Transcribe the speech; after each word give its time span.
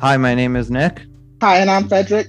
Hi, 0.00 0.16
my 0.16 0.34
name 0.34 0.56
is 0.56 0.70
Nick, 0.70 1.02
Hi, 1.42 1.58
and 1.58 1.70
I'm 1.70 1.88
Fredrick. 1.88 2.28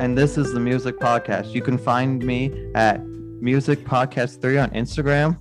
and 0.00 0.16
this 0.16 0.38
is 0.38 0.52
the 0.52 0.60
Music 0.60 0.98
Podcast. 0.98 1.52
You 1.52 1.62
can 1.62 1.76
find 1.78 2.24
me 2.24 2.70
at 2.74 3.04
Music 3.40 3.80
Podcast 3.80 4.40
3 4.40 4.58
on 4.58 4.70
Instagram 4.70 5.36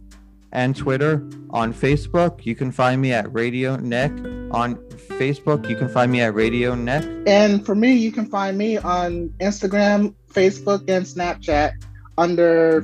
and 0.51 0.75
Twitter. 0.75 1.27
On 1.51 1.73
Facebook, 1.73 2.45
you 2.45 2.55
can 2.55 2.71
find 2.71 3.01
me 3.01 3.13
at 3.13 3.31
Radio 3.33 3.75
Nick. 3.77 4.11
On 4.51 4.75
Facebook, 5.19 5.69
you 5.69 5.75
can 5.75 5.87
find 5.87 6.11
me 6.11 6.21
at 6.21 6.33
Radio 6.33 6.73
Nick. 6.73 7.03
And 7.27 7.65
for 7.65 7.75
me, 7.75 7.93
you 7.93 8.11
can 8.11 8.25
find 8.25 8.57
me 8.57 8.77
on 8.77 9.29
Instagram, 9.39 10.15
Facebook, 10.33 10.89
and 10.89 11.05
Snapchat 11.05 11.73
under 12.17 12.81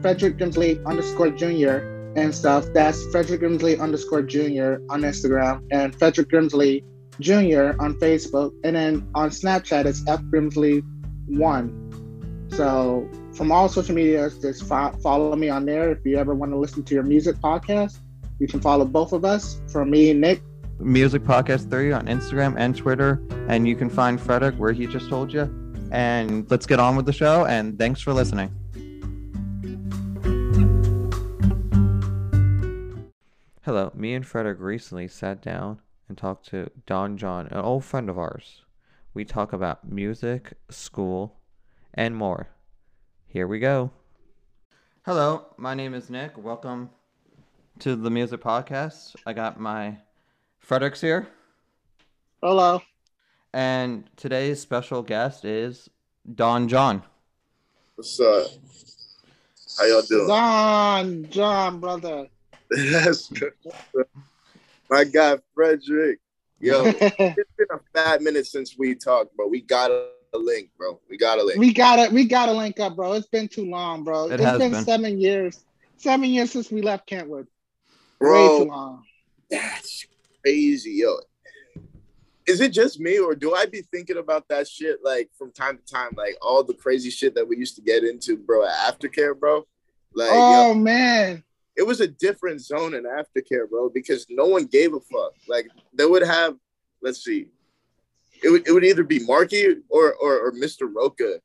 Fredrick 0.00 0.38
Grimsley 0.38 0.84
underscore 0.86 1.30
junior 1.30 2.12
and 2.16 2.34
stuff. 2.34 2.66
That's 2.72 3.04
Fredrick 3.06 3.40
Grimsley 3.40 3.80
underscore 3.80 4.22
junior 4.22 4.80
on 4.90 5.02
Instagram 5.02 5.66
and 5.72 5.96
Fredrick 5.98 6.30
Grimsley 6.30 6.84
junior 7.20 7.76
on 7.78 7.94
Facebook. 7.94 8.52
And 8.64 8.76
then 8.76 9.08
on 9.14 9.30
Snapchat, 9.30 9.84
it's 9.86 10.06
F 10.06 10.20
Grimsley 10.22 10.82
one. 11.26 11.84
So 12.50 13.08
from 13.32 13.52
all 13.52 13.68
social 13.68 13.94
medias, 13.94 14.38
just 14.38 14.64
fo- 14.64 14.92
follow 15.02 15.36
me 15.36 15.48
on 15.48 15.66
there. 15.66 15.90
If 15.90 15.98
you 16.04 16.16
ever 16.16 16.34
want 16.34 16.52
to 16.52 16.58
listen 16.58 16.82
to 16.84 16.94
your 16.94 17.02
music 17.02 17.36
podcast, 17.36 17.98
you 18.38 18.46
can 18.46 18.60
follow 18.60 18.84
both 18.84 19.12
of 19.12 19.24
us. 19.24 19.60
From 19.68 19.90
me, 19.90 20.10
and 20.10 20.20
Nick, 20.20 20.42
Music 20.80 21.22
Podcast 21.22 21.70
3 21.70 21.92
on 21.92 22.06
Instagram 22.06 22.54
and 22.56 22.76
Twitter. 22.76 23.20
And 23.48 23.66
you 23.66 23.74
can 23.74 23.90
find 23.90 24.18
Fredrick 24.18 24.56
where 24.56 24.72
he 24.72 24.86
just 24.86 25.08
told 25.08 25.32
you. 25.32 25.42
And 25.90 26.48
let's 26.50 26.66
get 26.66 26.78
on 26.78 26.96
with 26.96 27.06
the 27.06 27.12
show. 27.12 27.46
And 27.46 27.78
thanks 27.78 28.00
for 28.00 28.12
listening. 28.12 28.54
Hello, 33.64 33.92
me 33.94 34.14
and 34.14 34.24
Fredrick 34.24 34.60
recently 34.60 35.08
sat 35.08 35.42
down 35.42 35.80
and 36.08 36.16
talk 36.16 36.42
to 36.44 36.70
Don 36.86 37.16
Jon, 37.16 37.46
an 37.48 37.58
old 37.60 37.84
friend 37.84 38.08
of 38.08 38.18
ours. 38.18 38.62
We 39.14 39.24
talk 39.24 39.52
about 39.52 39.88
music, 39.88 40.54
school, 40.70 41.36
and 41.94 42.16
more. 42.16 42.48
Here 43.26 43.46
we 43.46 43.58
go. 43.58 43.90
Hello, 45.04 45.46
my 45.56 45.74
name 45.74 45.94
is 45.94 46.08
Nick. 46.10 46.36
Welcome 46.42 46.90
to 47.80 47.94
the 47.96 48.10
Music 48.10 48.40
Podcast. 48.40 49.16
I 49.26 49.32
got 49.32 49.60
my 49.60 49.98
Fredricks 50.66 51.00
here, 51.00 51.28
hello. 52.42 52.82
and 53.54 54.04
today's 54.16 54.60
special 54.60 55.02
guest 55.02 55.44
is 55.44 55.88
Don 56.34 56.68
Jon. 56.68 57.02
What's 57.94 58.18
up? 58.20 58.48
How 59.78 59.84
y'all 59.84 60.02
doing? 60.02 60.26
John, 60.28 61.26
John, 61.30 61.80
brother. 61.80 62.26
That's 62.70 63.28
good. 63.28 63.52
My 64.90 65.04
guy 65.04 65.36
Fredrick. 65.56 66.16
Yo, 66.60 66.86
it's 67.00 67.52
been 67.56 67.66
a 67.70 67.78
bad 67.92 68.22
minute 68.22 68.46
since 68.46 68.76
we 68.76 68.94
talked, 68.94 69.36
bro. 69.36 69.46
We 69.46 69.60
got 69.60 69.90
a 69.90 70.08
link, 70.34 70.70
bro. 70.76 71.00
We 71.08 71.16
got 71.16 71.38
a 71.38 71.44
link. 71.44 71.58
we 71.58 71.72
gotta, 71.72 72.12
we 72.12 72.24
gotta 72.24 72.52
link 72.52 72.80
up, 72.80 72.96
bro. 72.96 73.12
It's 73.12 73.28
been 73.28 73.48
too 73.48 73.68
long, 73.68 74.02
bro. 74.02 74.26
It 74.26 74.34
it's 74.34 74.44
has 74.44 74.58
been, 74.58 74.72
been. 74.72 74.84
seven 74.84 75.20
years. 75.20 75.64
Seven 75.98 76.30
years 76.30 76.52
since 76.52 76.70
we 76.70 76.82
left 76.82 77.06
Kentwood. 77.06 77.46
Way 78.20 78.48
too 78.58 78.64
long. 78.64 79.04
that's 79.50 80.06
crazy, 80.42 80.92
yo. 80.92 81.18
Is 82.46 82.60
it 82.60 82.72
just 82.72 82.98
me, 82.98 83.18
or 83.18 83.34
do 83.34 83.54
I 83.54 83.66
be 83.66 83.82
thinking 83.82 84.16
about 84.16 84.48
that 84.48 84.66
shit 84.66 85.00
like 85.04 85.28
from 85.36 85.52
time 85.52 85.78
to 85.78 85.84
time, 85.84 86.12
like 86.16 86.36
all 86.40 86.64
the 86.64 86.72
crazy 86.72 87.10
shit 87.10 87.34
that 87.34 87.46
we 87.46 87.58
used 87.58 87.76
to 87.76 87.82
get 87.82 88.04
into, 88.04 88.36
bro? 88.38 88.64
At 88.64 88.98
aftercare, 88.98 89.38
bro. 89.38 89.66
Like, 90.14 90.30
oh 90.32 90.68
yo, 90.68 90.74
man, 90.74 91.44
it 91.78 91.86
was 91.86 92.00
a 92.00 92.08
different 92.08 92.60
zone 92.60 92.92
in 92.92 93.04
aftercare, 93.04 93.70
bro, 93.70 93.88
because 93.88 94.26
no 94.28 94.46
one 94.46 94.66
gave 94.66 94.92
a 94.92 95.00
fuck. 95.00 95.32
Like 95.46 95.68
they 95.94 96.04
would 96.04 96.22
have, 96.22 96.56
let's 97.00 97.24
see, 97.24 97.46
it 98.42 98.50
would, 98.50 98.66
it 98.66 98.72
would 98.72 98.84
either 98.84 99.04
be 99.04 99.24
Marky 99.24 99.76
or, 99.88 100.12
or 100.14 100.38
or 100.40 100.52
Mr. 100.52 100.92
Roca 100.92 101.40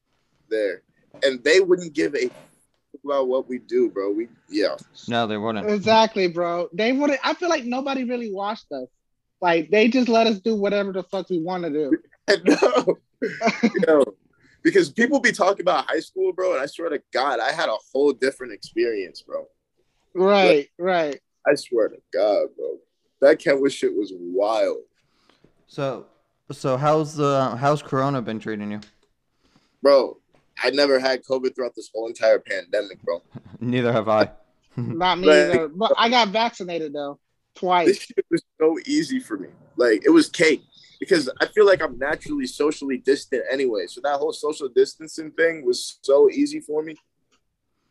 there, 0.49 0.81
and 1.23 1.41
they 1.43 1.59
wouldn't 1.59 1.93
give 1.93 2.15
a 2.15 2.27
fuck 2.29 3.03
about 3.05 3.27
what 3.27 3.47
we 3.47 3.59
do, 3.59 3.91
bro. 3.91 4.11
We 4.11 4.27
yeah, 4.49 4.75
No, 5.07 5.27
they 5.27 5.37
wouldn't. 5.37 5.69
exactly, 5.69 6.27
bro. 6.27 6.67
They 6.73 6.91
wouldn't. 6.93 7.19
I 7.23 7.35
feel 7.35 7.49
like 7.49 7.63
nobody 7.63 8.03
really 8.03 8.33
watched 8.33 8.71
us. 8.71 8.87
Like 9.39 9.69
they 9.69 9.87
just 9.87 10.09
let 10.09 10.25
us 10.25 10.39
do 10.39 10.55
whatever 10.55 10.91
the 10.91 11.03
fuck 11.03 11.29
we 11.29 11.39
want 11.39 11.63
to 11.63 11.69
do. 11.69 11.97
no, 12.43 12.97
yo, 13.87 14.03
because 14.63 14.89
people 14.89 15.19
be 15.19 15.31
talking 15.31 15.61
about 15.61 15.87
high 15.87 15.99
school, 15.99 16.33
bro, 16.33 16.53
and 16.53 16.61
I 16.61 16.65
swear 16.65 16.89
to 16.89 17.01
God, 17.11 17.39
I 17.39 17.51
had 17.51 17.69
a 17.69 17.77
whole 17.91 18.13
different 18.13 18.51
experience, 18.51 19.21
bro. 19.21 19.45
Right, 20.13 20.69
right. 20.77 21.19
I 21.47 21.55
swear 21.55 21.89
to 21.89 21.97
God, 22.13 22.47
bro, 22.55 22.77
that 23.21 23.39
Kentwood 23.39 23.71
shit 23.71 23.93
was 23.93 24.13
wild. 24.15 24.77
So, 25.67 26.05
so 26.51 26.77
how's 26.77 27.15
the 27.15 27.55
how's 27.59 27.81
Corona 27.81 28.21
been 28.21 28.39
treating 28.39 28.71
you? 28.71 28.81
Bro, 29.81 30.17
I 30.63 30.69
never 30.69 30.99
had 30.99 31.23
COVID 31.23 31.55
throughout 31.55 31.75
this 31.75 31.89
whole 31.93 32.07
entire 32.07 32.39
pandemic, 32.39 33.01
bro. 33.03 33.21
Neither 33.59 33.91
have 33.91 34.07
I. 34.07 34.29
Not 34.77 35.19
me 35.19 35.27
Right. 35.27 35.39
either. 35.39 35.67
But 35.67 35.93
I 35.97 36.09
got 36.09 36.29
vaccinated 36.29 36.93
though 36.93 37.19
twice. 37.55 37.87
This 37.87 37.97
shit 37.99 38.25
was 38.29 38.41
so 38.59 38.77
easy 38.85 39.19
for 39.19 39.37
me. 39.37 39.49
Like 39.75 40.03
it 40.05 40.09
was 40.09 40.29
cake 40.29 40.63
because 40.99 41.29
I 41.41 41.47
feel 41.47 41.65
like 41.65 41.81
I'm 41.81 41.97
naturally 41.97 42.45
socially 42.45 42.97
distant 42.97 43.43
anyway. 43.51 43.87
So 43.87 43.99
that 44.03 44.17
whole 44.17 44.33
social 44.33 44.69
distancing 44.69 45.31
thing 45.31 45.65
was 45.65 45.99
so 46.01 46.29
easy 46.29 46.59
for 46.59 46.83
me. 46.83 46.95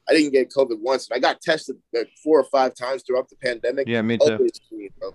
I 0.09 0.13
didn't 0.15 0.33
get 0.33 0.51
COVID 0.51 0.81
once, 0.81 1.09
and 1.09 1.17
I 1.17 1.21
got 1.21 1.41
tested 1.41 1.77
like 1.93 2.11
four 2.23 2.41
or 2.41 2.45
five 2.45 2.75
times 2.75 3.03
throughout 3.07 3.29
the 3.29 3.37
pandemic. 3.37 3.87
Yeah, 3.87 4.03
me 4.03 4.19
too. 4.19 4.33
Always 4.33 4.61
clean, 4.69 4.91
bro. 4.99 5.15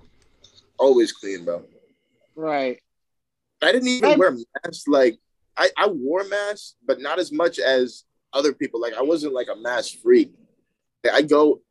Always 0.77 1.11
clean, 1.11 1.45
bro. 1.45 1.63
Right. 2.35 2.81
I 3.61 3.71
didn't 3.71 3.87
even 3.89 4.09
Right. 4.09 4.17
wear 4.17 4.37
masks. 4.63 4.87
Like 4.87 5.17
I, 5.57 5.69
I 5.77 5.87
wore 5.87 6.23
masks, 6.23 6.75
but 6.85 7.01
not 7.01 7.19
as 7.19 7.31
much 7.31 7.59
as 7.59 8.03
other 8.33 8.53
people. 8.53 8.79
Like 8.79 8.93
I 8.93 9.01
wasn't 9.01 9.33
like 9.33 9.47
a 9.51 9.55
mask 9.55 9.97
freak. 10.01 10.31
I 11.11 11.21
go 11.21 11.61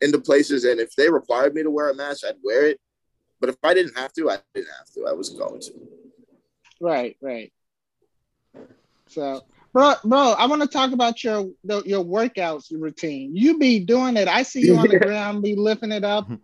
into 0.00 0.20
places, 0.20 0.64
and 0.64 0.80
if 0.80 0.94
they 0.96 1.08
required 1.10 1.54
me 1.54 1.62
to 1.62 1.70
wear 1.70 1.90
a 1.90 1.94
mask, 1.94 2.24
I'd 2.26 2.36
wear 2.42 2.66
it. 2.66 2.80
But 3.40 3.50
if 3.50 3.56
I 3.62 3.74
didn't 3.74 3.98
have 3.98 4.12
to, 4.14 4.30
I 4.30 4.38
didn't 4.54 4.68
have 4.78 4.90
to. 4.94 5.06
I 5.06 5.12
wasn't 5.12 5.40
going 5.40 5.60
to. 5.60 5.72
Right, 6.80 7.16
right. 7.20 7.52
So, 9.08 9.42
bro, 9.72 9.94
bro, 10.04 10.34
I 10.38 10.46
want 10.46 10.62
to 10.62 10.68
talk 10.68 10.92
about 10.92 11.22
your 11.24 11.50
the, 11.64 11.82
your 11.84 12.04
workouts 12.04 12.70
routine. 12.70 13.34
You 13.34 13.58
be 13.58 13.80
doing 13.80 14.16
it. 14.16 14.28
I 14.28 14.42
see 14.42 14.62
you 14.62 14.76
on 14.76 14.88
the 14.88 14.98
ground, 15.00 15.42
be 15.42 15.56
lifting 15.56 15.92
it 15.92 16.04
up. 16.04 16.30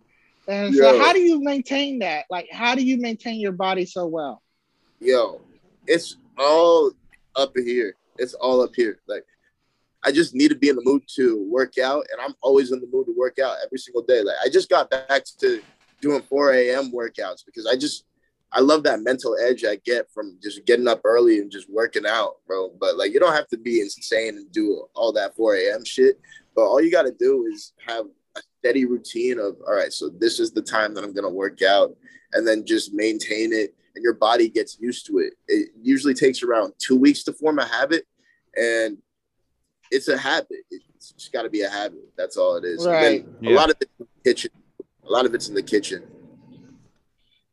And 0.49 0.75
so, 0.75 0.93
Yo. 0.93 0.99
how 0.99 1.13
do 1.13 1.21
you 1.21 1.45
maintain 1.45 1.99
that? 1.99 2.25
Like, 2.31 2.49
how 2.51 2.75
do 2.75 2.83
you 2.83 2.99
maintain 2.99 3.39
your 3.39 3.53
body 3.53 3.85
so 3.85 4.07
well? 4.07 4.41
Yo, 4.99 5.43
it's 5.87 6.17
all 6.39 6.91
up 7.37 7.53
here. 7.55 7.95
It's 8.17 8.33
all 8.33 8.63
up 8.63 8.71
here. 8.75 8.99
Like 9.07 9.25
I 10.05 10.11
just 10.11 10.35
need 10.35 10.49
to 10.49 10.55
be 10.55 10.71
in 10.71 10.77
the 10.77 10.83
mood 10.83 11.03
to 11.17 11.47
work 11.51 11.79
out, 11.79 12.07
and 12.11 12.21
I'm 12.21 12.35
always 12.41 12.73
in 12.73 12.81
the 12.81 12.89
mood 12.91 13.07
to 13.07 13.15
work 13.17 13.39
out 13.39 13.57
every 13.65 13.79
single 13.79 14.03
day. 14.03 14.23
Like 14.23 14.37
I 14.43 14.49
just 14.49 14.71
got 14.71 14.91
back 14.91 15.23
to 15.41 15.61
doing 16.01 16.23
4 16.23 16.53
a.m. 16.55 16.93
workouts 16.93 17.45
because 17.45 17.67
I 17.67 17.77
just 17.77 18.05
I 18.53 18.61
love 18.61 18.83
that 18.85 19.03
mental 19.03 19.37
edge 19.39 19.65
I 19.65 19.77
get 19.85 20.11
from 20.11 20.39
just 20.43 20.65
getting 20.65 20.89
up 20.89 21.03
early 21.05 21.39
and 21.39 21.51
just 21.51 21.69
working 21.71 22.07
out, 22.07 22.37
bro. 22.47 22.71
But 22.81 22.97
like 22.97 23.13
you 23.13 23.21
don't 23.21 23.35
have 23.35 23.49
to 23.49 23.59
be 23.59 23.81
insane 23.81 24.37
and 24.37 24.51
do 24.53 24.87
all 24.95 25.13
that 25.13 25.37
4 25.37 25.57
a.m. 25.57 25.85
shit. 25.85 26.19
But 26.57 26.63
all 26.63 26.81
you 26.81 26.91
got 26.91 27.03
to 27.03 27.13
do 27.13 27.47
is 27.53 27.73
have 27.87 28.07
a 28.37 28.41
steady 28.59 28.85
routine 28.85 29.39
of 29.39 29.57
all 29.67 29.75
right, 29.75 29.93
so 29.93 30.09
this 30.09 30.41
is 30.41 30.53
the 30.53 30.63
time 30.63 30.95
that 30.95 31.05
I'm 31.05 31.13
gonna 31.13 31.29
work 31.29 31.63
out, 31.63 31.95
and 32.33 32.47
then 32.47 32.65
just 32.65 32.93
maintain 32.95 33.53
it, 33.53 33.75
and 33.95 34.03
your 34.03 34.15
body 34.15 34.49
gets 34.49 34.79
used 34.81 35.07
to 35.07 35.19
it. 35.19 35.35
It 35.47 35.71
usually 35.83 36.15
takes 36.15 36.43
around 36.43 36.73
two 36.79 36.97
weeks 36.97 37.23
to 37.25 37.33
form 37.33 37.59
a 37.59 37.67
habit, 37.67 38.07
and 38.57 38.99
it's 39.91 40.09
a 40.09 40.17
habit. 40.17 40.59
It's 40.71 41.13
just 41.13 41.33
got 41.33 41.43
to 41.43 41.51
be 41.51 41.63
a 41.63 41.69
habit. 41.69 42.01
That's 42.17 42.37
all 42.37 42.57
it 42.57 42.65
is. 42.65 42.85
And 42.85 42.95
then 42.95 43.13
Right. 43.13 43.27
Yeah. 43.41 43.51
A 43.51 43.55
lot 43.55 43.71
of 43.71 43.77
it's 43.81 43.91
in 43.99 44.07
the 44.07 44.31
kitchen. 44.31 44.51
A 45.07 45.11
lot 45.11 45.25
of 45.27 45.35
it's 45.35 45.49
in 45.49 45.55
the 45.55 45.63
kitchen. 45.63 46.03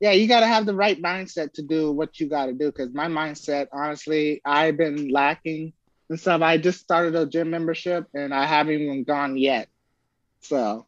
Yeah, 0.05 0.11
you 0.11 0.27
got 0.27 0.41
to 0.41 0.45
have 0.45 0.67
the 0.67 0.75
right 0.75 1.01
mindset 1.01 1.53
to 1.53 1.63
do 1.63 1.91
what 1.91 2.19
you 2.19 2.29
got 2.29 2.45
to 2.45 2.53
do. 2.53 2.67
Because 2.67 2.93
my 2.93 3.07
mindset, 3.07 3.69
honestly, 3.73 4.39
I've 4.45 4.77
been 4.77 5.09
lacking 5.09 5.73
and 6.11 6.19
stuff. 6.19 6.43
I 6.43 6.59
just 6.59 6.79
started 6.79 7.15
a 7.15 7.25
gym 7.25 7.49
membership, 7.49 8.05
and 8.13 8.31
I 8.31 8.45
haven't 8.45 8.79
even 8.79 9.03
gone 9.03 9.35
yet. 9.35 9.67
So, 10.41 10.85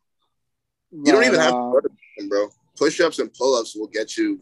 You 0.91 1.11
don't 1.11 1.23
even 1.23 1.39
have 1.39 1.53
to 1.53 1.57
uh, 1.57 1.71
go 1.71 1.79
to 1.79 1.89
gym, 2.19 2.29
bro. 2.29 2.49
Push-ups 2.77 3.17
and 3.17 3.33
pull-ups 3.33 3.75
will 3.75 3.87
get 3.87 4.17
you 4.17 4.39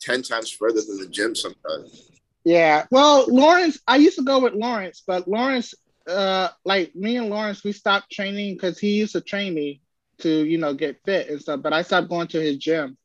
ten 0.00 0.22
times 0.22 0.52
further 0.52 0.80
than 0.80 0.98
the 1.00 1.08
gym 1.08 1.34
sometimes. 1.34 2.12
Yeah. 2.44 2.86
Well, 2.92 3.26
Lawrence, 3.26 3.80
I 3.88 3.96
used 3.96 4.18
to 4.18 4.24
go 4.24 4.38
with 4.38 4.54
Lawrence, 4.54 5.02
but 5.04 5.26
Lawrence, 5.26 5.74
uh, 6.08 6.50
like 6.64 6.94
me 6.94 7.16
and 7.16 7.28
Lawrence, 7.28 7.64
we 7.64 7.72
stopped 7.72 8.12
training 8.12 8.54
because 8.54 8.78
he 8.78 8.90
used 8.90 9.14
to 9.14 9.20
train 9.20 9.52
me 9.52 9.80
to, 10.18 10.44
you 10.44 10.58
know, 10.58 10.74
get 10.74 11.00
fit 11.04 11.28
and 11.28 11.40
stuff. 11.40 11.60
But 11.60 11.72
I 11.72 11.82
stopped 11.82 12.08
going 12.08 12.28
to 12.28 12.40
his 12.40 12.58
gym. 12.58 12.96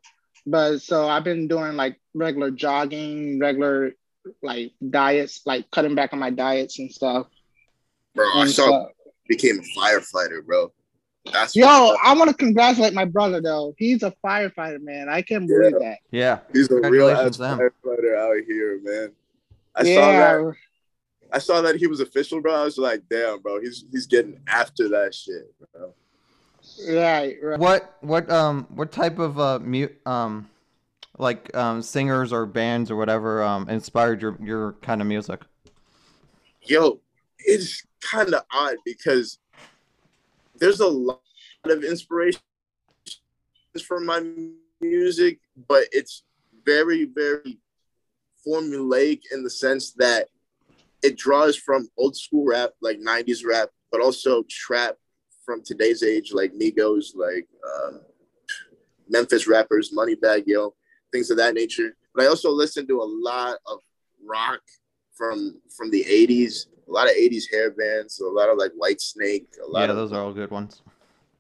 But 0.45 0.79
so 0.79 1.07
I've 1.07 1.23
been 1.23 1.47
doing 1.47 1.75
like 1.75 1.99
regular 2.13 2.51
jogging, 2.51 3.39
regular 3.39 3.93
like 4.41 4.71
diets, 4.89 5.41
like 5.45 5.69
cutting 5.71 5.95
back 5.95 6.13
on 6.13 6.19
my 6.19 6.29
diets 6.29 6.79
and 6.79 6.91
stuff. 6.91 7.27
Bro, 8.15 8.25
I 8.35 8.47
saw 8.47 8.65
so- 8.67 8.89
became 9.27 9.59
a 9.59 9.79
firefighter, 9.79 10.45
bro. 10.45 10.71
That's 11.31 11.55
Yo, 11.55 11.65
what's 11.65 11.93
up. 11.93 12.05
I 12.05 12.13
want 12.15 12.29
to 12.31 12.35
congratulate 12.35 12.93
my 12.93 13.05
brother 13.05 13.39
though. 13.41 13.73
He's 13.77 14.03
a 14.03 14.13
firefighter, 14.23 14.81
man. 14.81 15.07
I 15.07 15.21
can't 15.21 15.47
believe 15.47 15.79
that. 15.79 15.99
Yeah. 16.11 16.39
he's 16.51 16.69
a 16.69 16.75
real 16.75 16.81
Congratulations 16.81 17.39
ass 17.39 17.57
to 17.57 17.63
him. 17.63 17.71
firefighter 17.85 18.17
out 18.17 18.43
here, 18.45 18.79
man. 18.83 19.11
I 19.75 19.83
yeah, 19.83 19.95
saw 19.95 20.11
that. 20.11 20.55
I 21.31 21.39
saw 21.39 21.61
that 21.61 21.77
he 21.77 21.87
was 21.87 22.01
official, 22.01 22.41
bro. 22.41 22.53
I 22.53 22.65
was 22.65 22.77
like, 22.77 23.03
damn, 23.09 23.39
bro, 23.39 23.61
he's 23.61 23.85
he's 23.91 24.05
getting 24.05 24.39
after 24.47 24.89
that 24.89 25.15
shit, 25.15 25.51
bro. 25.73 25.93
Right, 26.89 27.35
right. 27.41 27.59
What 27.59 27.97
what 28.01 28.29
um 28.29 28.67
what 28.69 28.91
type 28.91 29.19
of 29.19 29.39
uh 29.39 29.59
mute 29.59 29.95
um 30.05 30.49
like 31.17 31.55
um 31.55 31.81
singers 31.81 32.33
or 32.33 32.45
bands 32.45 32.89
or 32.89 32.95
whatever 32.95 33.43
um 33.43 33.69
inspired 33.69 34.21
your 34.21 34.37
your 34.41 34.73
kind 34.81 35.01
of 35.01 35.07
music? 35.07 35.41
Yo, 36.61 36.99
it's 37.39 37.83
kind 38.01 38.33
of 38.33 38.43
odd 38.51 38.75
because 38.85 39.39
there's 40.55 40.79
a 40.79 40.87
lot 40.87 41.19
of 41.65 41.83
inspiration 41.83 42.41
from 43.85 44.05
my 44.05 44.21
music, 44.81 45.39
but 45.67 45.85
it's 45.91 46.23
very, 46.65 47.05
very 47.05 47.59
formulaic 48.45 49.21
in 49.31 49.43
the 49.43 49.49
sense 49.49 49.91
that 49.93 50.27
it 51.01 51.17
draws 51.17 51.55
from 51.55 51.89
old 51.97 52.15
school 52.15 52.45
rap, 52.45 52.71
like 52.81 52.99
90s 52.99 53.45
rap, 53.45 53.69
but 53.91 54.01
also 54.01 54.43
trap 54.49 54.95
from 55.45 55.61
today's 55.63 56.03
age, 56.03 56.31
like 56.33 56.53
Migos, 56.53 57.15
like 57.15 57.47
uh, 57.67 57.97
Memphis 59.09 59.47
rappers, 59.47 59.91
Moneybag 59.95 60.43
Yo, 60.45 60.73
things 61.11 61.29
of 61.31 61.37
that 61.37 61.53
nature. 61.53 61.95
But 62.15 62.23
I 62.25 62.27
also 62.27 62.49
listen 62.51 62.87
to 62.87 63.01
a 63.01 63.03
lot 63.07 63.57
of 63.67 63.79
rock 64.25 64.61
from 65.13 65.59
from 65.75 65.89
the 65.91 66.03
80s, 66.03 66.67
a 66.87 66.91
lot 66.91 67.07
of 67.09 67.15
80s 67.15 67.51
hair 67.51 67.71
bands, 67.71 68.19
a 68.19 68.25
lot 68.27 68.49
of 68.49 68.57
like 68.57 68.71
Whitesnake, 68.81 69.47
a 69.63 69.67
lot 69.67 69.81
Yeah, 69.83 69.91
of 69.91 69.95
those 69.97 70.11
are 70.13 70.21
all 70.21 70.33
good 70.33 70.51
ones. 70.51 70.81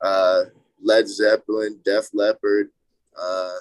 uh, 0.01 0.43
Led 0.81 1.07
Zeppelin, 1.07 1.79
Def 1.85 2.07
Leppard, 2.13 2.69
uh, 3.17 3.53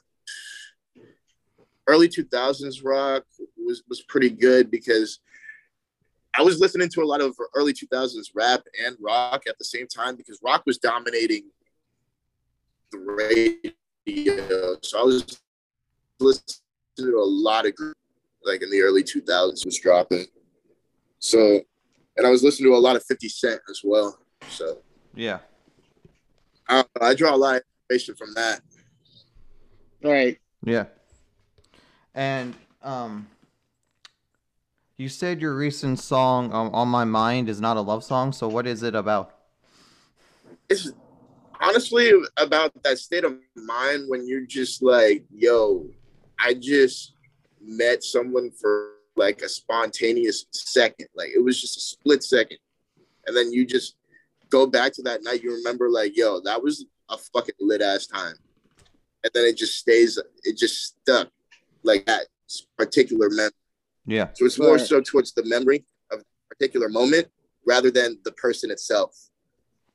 early 1.86 2.08
2000s 2.08 2.84
rock 2.84 3.24
was, 3.56 3.82
was 3.88 4.02
pretty 4.02 4.30
good 4.30 4.70
because 4.70 5.20
I 6.34 6.42
was 6.42 6.60
listening 6.60 6.88
to 6.90 7.02
a 7.02 7.04
lot 7.04 7.20
of 7.20 7.36
early 7.54 7.72
2000s 7.74 8.30
rap 8.34 8.62
and 8.84 8.96
rock 9.00 9.42
at 9.46 9.58
the 9.58 9.64
same 9.64 9.86
time 9.86 10.16
because 10.16 10.40
rock 10.42 10.62
was 10.66 10.78
dominating 10.78 11.50
the 12.90 13.72
radio. 14.06 14.76
So 14.82 15.00
I 15.00 15.02
was 15.02 15.40
listening 16.20 16.56
to 16.98 17.18
a 17.18 17.24
lot 17.24 17.66
of 17.66 17.74
group 17.74 17.96
like 18.44 18.62
in 18.62 18.70
the 18.70 18.80
early 18.80 19.02
2000s 19.04 19.64
was 19.64 19.78
dropping. 19.78 20.26
So, 21.18 21.60
and 22.16 22.26
I 22.26 22.30
was 22.30 22.42
listening 22.42 22.70
to 22.70 22.76
a 22.76 22.78
lot 22.78 22.96
of 22.96 23.04
50 23.04 23.28
Cent 23.28 23.60
as 23.70 23.80
well. 23.84 24.18
So 24.48 24.78
Yeah. 25.14 25.40
I, 26.68 26.84
I 27.00 27.14
draw 27.14 27.34
a 27.34 27.36
lot 27.36 27.56
of 27.56 27.62
inspiration 27.90 28.14
from 28.16 28.34
that. 28.34 28.60
Right. 30.02 30.38
Yeah. 30.64 30.86
And 32.14 32.54
um 32.82 33.28
you 34.96 35.08
said 35.08 35.40
your 35.40 35.54
recent 35.54 35.98
song 35.98 36.52
um, 36.52 36.74
on 36.74 36.88
my 36.88 37.04
mind 37.04 37.48
is 37.48 37.60
not 37.60 37.76
a 37.76 37.80
love 37.80 38.04
song, 38.04 38.32
so 38.32 38.48
what 38.48 38.66
is 38.66 38.82
it 38.82 38.94
about? 38.94 39.34
It's 40.68 40.92
honestly 41.60 42.12
about 42.36 42.72
that 42.82 42.98
state 42.98 43.24
of 43.24 43.38
mind 43.56 44.04
when 44.08 44.26
you're 44.26 44.46
just 44.46 44.82
like, 44.82 45.24
yo, 45.32 45.86
I 46.38 46.54
just 46.54 47.14
met 47.60 48.02
someone 48.02 48.50
for 48.50 48.92
like 49.16 49.42
a 49.42 49.48
spontaneous 49.48 50.46
second. 50.50 51.08
Like 51.14 51.30
it 51.34 51.42
was 51.42 51.60
just 51.60 51.76
a 51.76 51.80
split 51.80 52.22
second. 52.22 52.58
And 53.26 53.36
then 53.36 53.52
you 53.52 53.66
just 53.66 53.96
go 54.50 54.66
back 54.66 54.92
to 54.94 55.02
that 55.02 55.22
night, 55.22 55.42
you 55.42 55.54
remember 55.54 55.88
like, 55.88 56.16
yo, 56.16 56.40
that 56.40 56.62
was 56.62 56.84
a 57.08 57.16
fucking 57.16 57.54
lit 57.60 57.82
ass 57.82 58.06
time. 58.06 58.34
And 59.24 59.30
then 59.34 59.44
it 59.44 59.56
just 59.56 59.78
stays, 59.78 60.18
it 60.44 60.58
just 60.58 60.96
stuck 61.00 61.28
like 61.84 62.04
that 62.06 62.26
particular 62.76 63.30
memory. 63.30 63.52
Yeah. 64.06 64.28
So 64.34 64.44
it's 64.46 64.58
more 64.58 64.76
Right. 64.76 64.86
so 64.86 65.00
towards 65.00 65.32
the 65.32 65.44
memory 65.44 65.84
of 66.10 66.20
a 66.20 66.24
particular 66.48 66.88
moment 66.88 67.28
rather 67.66 67.90
than 67.90 68.18
the 68.24 68.32
person 68.32 68.70
itself. 68.70 69.16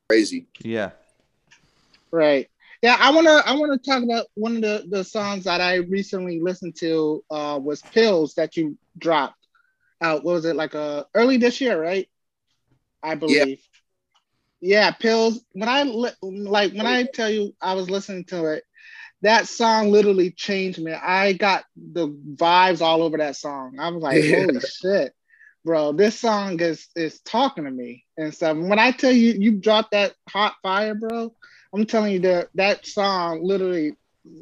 Crazy. 0.10 0.48
Yeah. 0.64 0.92
Right. 2.12 2.50
Yeah, 2.82 2.96
I 3.00 3.12
wanna 3.12 3.42
I 3.46 3.56
wanna 3.56 3.78
talk 3.78 4.04
about 4.04 4.28
one 4.36 4.58
of 4.58 4.62
the, 4.62 4.86
the 4.88 5.04
songs 5.04 5.44
that 5.46 5.62
I 5.62 5.76
recently 5.76 6.40
listened 6.40 6.76
to 6.78 7.24
uh 7.30 7.60
was 7.62 7.82
Pills 7.82 8.36
that 8.36 8.56
you 8.56 8.78
dropped 8.98 9.48
out. 10.02 10.24
What 10.24 10.34
was 10.34 10.46
it 10.46 10.56
like 10.56 10.76
uh 10.76 11.04
early 11.14 11.38
this 11.38 11.60
year, 11.60 11.82
right? 11.82 12.08
I 13.04 13.16
believe. 13.16 13.62
Yeah, 14.62 14.92
Pills. 14.92 15.44
When 15.54 15.68
I 15.70 15.84
li- 15.84 16.12
like 16.22 16.74
when 16.74 16.86
I 16.88 17.04
tell 17.04 17.30
you 17.30 17.56
I 17.62 17.74
was 17.74 17.90
listening 17.90 18.26
to 18.26 18.46
it, 18.46 18.64
that 19.22 19.48
song 19.48 19.92
literally 19.92 20.32
changed 20.32 20.80
me. 20.80 20.94
I 20.94 21.34
got 21.34 21.64
the 21.76 22.08
vibes 22.36 22.82
all 22.82 23.02
over 23.02 23.18
that 23.18 23.36
song. 23.36 23.78
I 23.80 23.90
was 23.90 24.04
like, 24.04 24.24
Yeah. 24.24 24.36
holy 24.36 24.60
shit, 24.60 25.14
bro, 25.66 25.92
this 25.92 26.20
song 26.20 26.60
is 26.60 26.88
is 26.96 27.20
talking 27.22 27.66
to 27.66 27.72
me 27.72 28.06
and 28.18 28.34
stuff. 28.34 28.58
When 28.58 28.80
I 28.80 28.92
tell 28.92 29.12
you 29.12 29.34
you 29.34 29.52
dropped 29.54 29.92
that 29.92 30.14
hot 30.30 30.56
fire, 30.62 30.96
bro, 30.96 31.34
I'm 31.74 31.86
telling 31.86 32.14
you 32.14 32.20
that 32.20 32.50
that 32.56 32.86
song 32.86 33.44
literally 33.44 33.94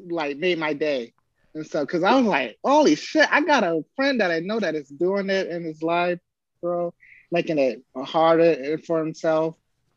like 0.10 0.38
made 0.38 0.58
my 0.60 0.74
day 0.74 1.14
and 1.54 1.66
stuff. 1.66 1.88
Cause 1.88 2.04
I 2.04 2.16
was 2.16 2.26
like, 2.26 2.58
holy 2.64 2.96
shit, 2.96 3.28
I 3.32 3.42
got 3.42 3.64
a 3.64 3.84
friend 3.96 4.20
that 4.20 4.32
I 4.32 4.40
know 4.40 4.60
that 4.60 4.76
is 4.76 4.90
doing 4.90 5.30
it 5.30 5.48
in 5.48 5.64
his 5.64 5.82
life, 5.82 6.20
bro, 6.62 6.94
making 7.32 7.60
it 7.60 7.82
harder 7.96 8.78
for 8.80 9.00
himself 9.00 9.56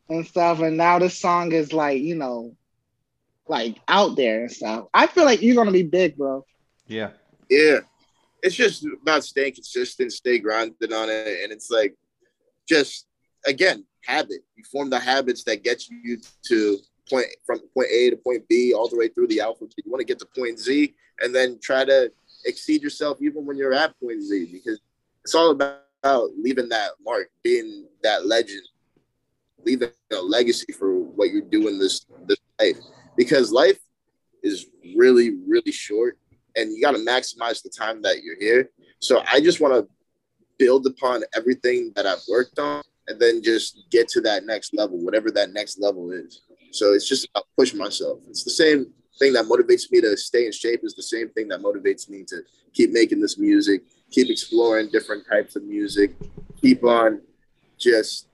and 0.09 0.27
stuff. 0.27 0.61
And 0.61 0.77
now 0.77 0.99
this 0.99 1.19
song 1.19 1.53
is 1.53 1.73
like, 1.73 2.01
you 2.01 2.15
know, 2.15 2.57
like 3.49 3.79
out 3.89 4.17
there 4.17 4.43
and 4.43 4.51
stuff. 4.51 4.87
I 4.95 5.07
feel 5.07 5.25
like 5.25 5.43
you're 5.43 5.57
gonna 5.57 5.73
be 5.73 5.83
big, 5.83 6.17
bro. 6.17 6.45
Yeah. 6.87 7.11
Yeah. 7.49 7.81
It's 8.43 8.55
just 8.55 8.87
about 9.03 9.25
staying 9.25 9.55
consistent, 9.55 10.13
stay 10.13 10.39
grounded 10.39 10.93
on 10.93 11.09
it. 11.11 11.43
And 11.43 11.53
it's 11.53 11.71
like 11.71 11.97
just 12.69 13.07
again, 13.47 13.85
habit. 14.05 14.41
You 14.57 14.65
form 14.65 14.91
the 14.91 14.99
habits 14.99 15.45
that 15.45 15.63
get 15.63 15.89
you 15.89 16.19
to 16.47 16.79
point 17.09 17.27
from 17.45 17.61
point 17.75 17.89
A 17.91 18.11
to 18.11 18.17
point 18.17 18.47
B 18.49 18.73
all 18.75 18.89
the 18.89 18.97
way 18.97 19.09
through 19.09 19.29
the 19.29 19.41
alphabet. 19.41 19.75
You 19.85 19.91
want 19.91 20.01
to 20.01 20.07
get 20.07 20.19
to 20.21 20.27
point 20.27 20.59
Z 20.59 20.95
and 21.21 21.35
then 21.35 21.59
try 21.63 21.85
to 21.85 22.13
exceed 22.45 22.83
yourself 22.83 23.19
even 23.21 23.45
when 23.45 23.57
you're 23.57 23.75
at 23.75 23.99
point 24.01 24.23
Z 24.23 24.51
because 24.53 24.81
it's 25.25 25.35
all 25.35 25.51
about 25.51 26.31
leaving 26.37 26.69
that 26.69 26.93
mark, 27.05 27.31
being 27.43 27.87
that 28.03 28.27
legend, 28.27 28.63
leaving 29.65 29.91
a 30.13 30.17
legacy 30.17 30.73
for 30.73 30.95
what 31.01 31.31
you're 31.31 31.43
doing 31.43 31.79
this 31.79 32.07
this 32.27 32.39
life. 32.61 32.79
Because 33.19 33.53
life 33.53 33.79
is 34.43 34.67
really, 34.97 35.33
really 35.47 35.73
short 35.73 36.19
and 36.57 36.73
you 36.73 36.81
got 36.81 36.93
to 36.93 36.99
maximize 36.99 37.63
the 37.63 37.69
time 37.69 38.01
that 38.03 38.23
you're 38.23 38.39
here. 38.39 38.71
So 39.01 39.23
I 39.31 39.41
just 39.41 39.61
want 39.61 39.75
to 39.75 39.87
build 40.59 40.87
upon 40.87 41.25
everything 41.37 41.93
that 41.97 42.07
I've 42.07 42.23
worked 42.29 42.59
on 42.59 42.83
and 43.09 43.21
then 43.21 43.43
just 43.43 43.85
get 43.91 44.09
to 44.09 44.21
that 44.23 44.45
next 44.45 44.73
level, 44.75 44.99
whatever 44.99 45.31
that 45.33 45.53
next 45.53 45.81
level 45.81 46.13
is. 46.13 46.43
So 46.71 46.95
it's 46.95 47.09
just 47.09 47.29
about 47.29 47.45
push 47.57 47.75
myself. 47.75 48.21
It's 48.29 48.45
the 48.45 48.51
same 48.51 48.93
thing 49.19 49.33
that 49.33 49.47
motivates 49.47 49.91
me 49.91 50.01
to 50.01 50.17
stay 50.17 50.47
in 50.47 50.53
shape 50.53 50.81
is 50.85 50.95
the 50.95 51.03
same 51.03 51.29
thing 51.31 51.49
that 51.49 51.61
motivates 51.61 52.09
me 52.09 52.25
to 52.29 52.43
keep 52.73 52.91
making 52.93 53.21
this 53.21 53.39
music, 53.39 53.83
keep 54.11 54.31
exploring 54.31 54.91
different 54.91 55.27
types 55.29 55.57
of 55.57 55.65
music, 55.65 56.15
keep 56.61 56.85
on 56.85 57.21
just 57.79 58.29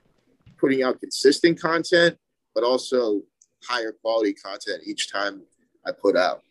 putting 0.57 0.83
out 0.83 0.99
consistent 0.99 1.59
content, 1.59 2.17
but 2.53 2.63
also 2.63 3.21
higher 3.67 3.91
quality 3.91 4.33
content 4.33 4.81
each 4.85 5.11
time 5.11 5.41
I 5.85 5.91
put 5.91 6.15
out. 6.15 6.43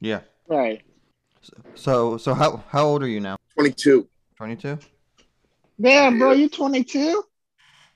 Yeah. 0.00 0.20
Right. 0.48 0.82
So 1.74 2.16
so 2.18 2.34
how 2.34 2.62
how 2.68 2.84
old 2.86 3.02
are 3.02 3.08
you 3.08 3.20
now? 3.20 3.36
22, 3.54 4.06
22? 4.36 4.78
Damn, 5.80 6.18
bro, 6.18 6.32
you 6.32 6.48
22? 6.48 7.22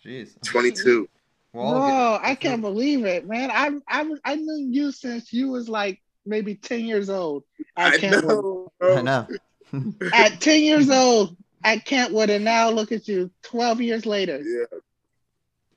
Jeez. 0.05 0.41
22. 0.45 1.09
We're 1.53 1.63
Bro, 1.63 2.19
get- 2.23 2.31
I 2.31 2.35
can't 2.35 2.63
believe 2.63 3.05
it, 3.05 3.27
man. 3.29 3.51
I 3.53 3.71
I 3.89 4.11
I 4.25 4.35
knew 4.37 4.67
you 4.71 4.91
since 4.93 5.33
you 5.33 5.49
was 5.51 5.69
like 5.69 6.01
maybe 6.25 6.55
10 6.55 6.81
years 6.87 7.11
old. 7.11 7.45
I 7.77 7.89
At 7.95 8.01
Kentwood. 8.01 8.25
know. 8.25 8.73
bro. 8.79 8.97
I 8.99 9.03
know. 9.03 9.27
At 10.15 10.41
10 10.41 10.63
years 10.63 10.91
old 10.91 11.37
at 11.65 11.85
Kentwood, 11.85 12.29
and 12.31 12.45
now 12.45 12.69
look 12.71 12.91
at 12.93 13.07
you, 13.07 13.31
12 13.43 13.81
years 13.81 14.05
later. 14.07 14.43
Yeah. 14.45 14.79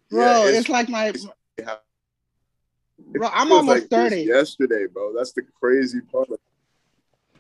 Bro, 0.10 0.46
Yeah, 0.46 0.58
it's, 0.60 0.68
like 0.70 0.90
my 0.90 1.14
yeah. 1.60 1.76
Bro, 3.18 3.30
I'm 3.32 3.52
almost 3.52 3.68
like 3.68 3.90
30. 3.90 4.22
Yesterday, 4.24 4.88
bro. 4.92 5.14
That's 5.16 5.34
the 5.34 5.44
crazy 5.60 6.02
part. 6.02 6.30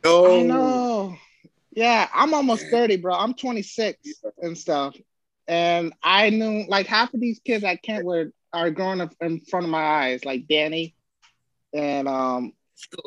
No. 0.03 0.25
I 0.25 0.41
know. 0.43 1.17
Yeah, 1.71 2.07
I'm 2.13 2.33
almost 2.33 2.65
30, 2.71 2.97
bro. 2.97 3.13
I'm 3.13 3.33
26 3.33 3.99
and 4.41 4.57
stuff. 4.57 4.95
And 5.47 5.93
I 6.01 6.29
knew 6.29 6.65
like 6.67 6.87
half 6.87 7.13
of 7.13 7.19
these 7.19 7.39
kids 7.39 7.63
at 7.63 7.81
Kentwood 7.83 8.31
are 8.53 8.71
growing 8.71 9.01
up 9.01 9.13
in 9.21 9.39
front 9.41 9.65
of 9.65 9.69
my 9.69 9.83
eyes, 9.83 10.23
like 10.25 10.47
Danny 10.47 10.95
and 11.73 12.07
um 12.07 12.53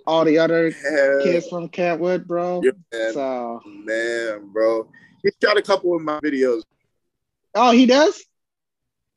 all 0.06 0.24
the 0.24 0.38
other 0.38 0.70
Hell, 0.70 1.22
kids 1.22 1.48
from 1.48 1.68
Kentwood, 1.68 2.26
bro. 2.28 2.62
yeah, 2.62 2.70
man, 2.92 3.12
So 3.12 3.60
man, 3.66 4.50
bro. 4.52 4.88
He 5.22 5.30
shot 5.42 5.56
a 5.56 5.62
couple 5.62 5.96
of 5.96 6.02
my 6.02 6.20
videos. 6.20 6.62
oh 7.54 7.70
he 7.72 7.86
does? 7.86 8.22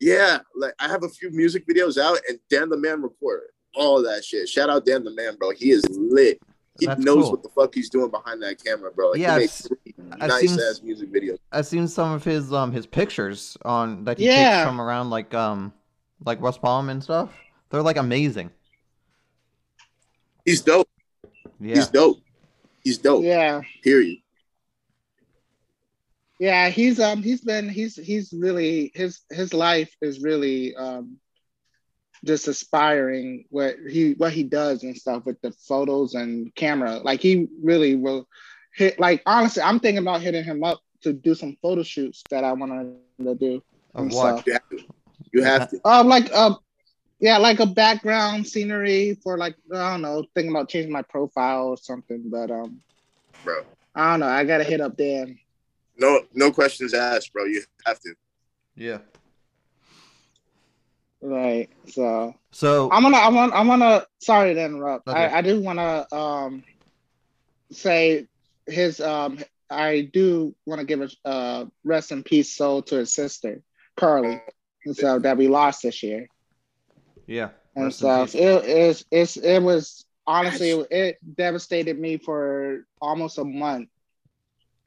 Yeah, 0.02 0.40
like 0.56 0.74
I 0.80 0.88
have 0.90 1.04
a 1.04 1.10
few 1.10 1.30
music 1.32 1.66
videos 1.68 1.98
out, 2.02 2.20
and 2.28 2.40
Dan 2.50 2.68
the 2.70 2.78
Man 2.78 3.02
recorded 3.04 3.50
all 3.76 4.02
that 4.04 4.26
shit. 4.26 4.50
Shout 4.50 4.70
out 4.70 4.86
Dan 4.86 5.04
the 5.04 5.12
Man, 5.14 5.36
bro. 5.38 5.52
He 5.52 5.70
is 5.72 5.84
lit. 5.92 6.40
He 6.80 6.88
That's 6.88 7.00
knows 7.02 7.24
cool. 7.26 7.32
what 7.32 7.44
the 7.44 7.50
fuck 7.50 7.76
he's 7.76 7.90
doing 7.90 8.10
behind 8.10 8.42
that 8.42 8.64
camera, 8.64 8.92
bro. 8.92 9.12
Like, 9.12 9.20
Yeah, 9.20 9.28
he 9.28 9.34
I've 9.36 9.40
makes 9.42 9.66
s- 9.66 9.72
I've 10.20 10.30
nice 10.30 10.50
seen- 10.50 10.60
ass 10.60 10.82
music 10.84 11.14
videos. 11.14 11.38
I've 11.52 11.68
seen 11.68 11.88
some 11.88 12.12
of 12.14 12.24
his 12.24 12.52
um 12.52 12.72
his 12.72 12.88
pictures 12.88 13.56
on 13.64 14.04
that 14.06 14.18
he 14.18 14.26
Yeah. 14.26 14.58
takes 14.64 14.68
from 14.70 14.82
around 14.82 15.12
like 15.12 15.34
um 15.36 15.72
like 16.26 16.42
West 16.42 16.62
Palm 16.62 16.90
and 16.90 17.04
stuff. 17.04 17.30
They're 17.70 17.84
like 17.84 17.98
amazing. 17.98 18.50
He's 20.46 20.62
dope. 20.62 20.90
Yeah. 21.60 21.76
He's 21.76 21.88
dope. 21.88 22.20
He's 22.84 22.98
dope. 22.98 23.24
Yeah. 23.24 23.62
Period. 23.84 24.18
Yeah, 26.42 26.70
he's 26.70 27.00
um 27.00 27.22
he's 27.22 27.42
been 27.42 27.70
he's 27.70 27.96
he's 27.96 28.34
really 28.34 28.92
his 28.96 29.22
his 29.30 29.54
life 29.54 29.96
is 30.02 30.24
really 30.24 30.76
um 30.76 31.18
just 32.26 32.48
aspiring 32.48 33.46
what 33.52 33.76
he 33.88 34.14
what 34.14 34.34
he 34.34 34.42
does 34.42 34.82
and 34.82 34.98
stuff 34.98 35.24
with 35.24 35.40
the 35.42 35.52
photos 35.52 36.16
and 36.16 36.54
camera. 36.56 36.98
Like 36.98 37.22
he 37.22 37.48
really 37.62 37.94
will 37.94 38.28
hit 38.74 39.00
like 39.00 39.22
honestly, 39.28 39.62
I'm 39.62 39.80
thinking 39.80 40.02
about 40.02 40.22
hitting 40.22 40.44
him 40.44 40.64
up 40.64 40.80
to 41.02 41.14
do 41.14 41.36
some 41.36 41.58
photo 41.62 41.84
shoots 41.84 42.24
that 42.32 42.44
I 42.44 42.54
want 42.54 42.72
to 43.20 43.36
do. 43.36 43.62
Of 43.94 44.06
and 44.06 44.12
what? 44.12 44.48
You 44.48 44.54
have 44.54 44.70
to. 44.70 44.84
You 45.34 45.44
have 45.44 45.70
to. 45.70 45.80
Um, 45.86 46.08
like 46.08 46.32
uh, 46.34 46.56
yeah, 47.20 47.38
like 47.38 47.60
a 47.60 47.68
background 47.68 48.48
scenery 48.48 49.16
for 49.22 49.38
like 49.38 49.58
I 49.72 49.92
don't 49.92 50.02
know, 50.02 50.26
thinking 50.34 50.50
about 50.50 50.70
changing 50.70 50.92
my 50.92 51.04
profile 51.04 51.68
or 51.68 51.78
something. 51.78 52.32
But 52.32 52.50
um, 52.50 52.82
Bro. 53.44 53.62
I 53.94 54.10
don't 54.10 54.22
know. 54.22 54.28
I 54.28 54.44
gotta 54.44 54.64
hit 54.64 54.82
up 54.82 54.98
Dan. 54.98 55.38
No, 56.02 56.22
no 56.34 56.52
questions 56.52 56.96
asked, 56.96 57.32
bro. 57.32 57.46
You 57.46 57.62
have 57.86 58.00
to. 58.00 58.16
Yeah. 58.76 58.98
Right. 61.22 61.70
So 61.86 62.34
So 62.50 62.90
I'm 62.92 63.04
gonna, 63.04 63.18
I'm 63.18 63.34
gonna 63.36 63.54
I'm 63.54 63.68
gonna 63.68 64.06
Sorry 64.20 64.56
to 64.56 64.66
interrupt. 64.66 65.08
Okay. 65.08 65.18
I, 65.18 65.38
I 65.38 65.42
do 65.44 65.62
want 65.62 65.78
to 65.78 66.16
um 66.16 66.64
say 67.72 68.28
his 68.66 69.00
um. 69.00 69.40
I 69.70 70.10
do 70.12 70.54
want 70.66 70.80
to 70.80 70.86
give 70.86 71.02
a 71.02 71.28
uh, 71.28 71.66
rest 71.86 72.12
in 72.12 72.24
peace 72.24 72.54
soul 72.54 72.82
to 72.82 72.96
his 72.98 73.14
sister 73.14 73.62
Carly, 73.96 74.42
and 74.86 74.98
so 74.98 75.20
that 75.20 75.38
we 75.38 75.48
lost 75.48 75.84
this 75.84 76.04
year. 76.04 76.28
yeah. 77.26 77.50
and 77.78 77.94
so 77.94 78.24
in 78.24 78.28
It 78.34 78.66
is 78.66 79.06
it's 79.12 79.38
it 79.38 79.60
was 79.62 80.04
honestly 80.28 80.72
it, 80.72 80.88
it 80.92 81.18
devastated 81.38 81.98
me 82.00 82.18
for 82.18 82.86
almost 83.00 83.38
a 83.38 83.46
month 83.46 83.88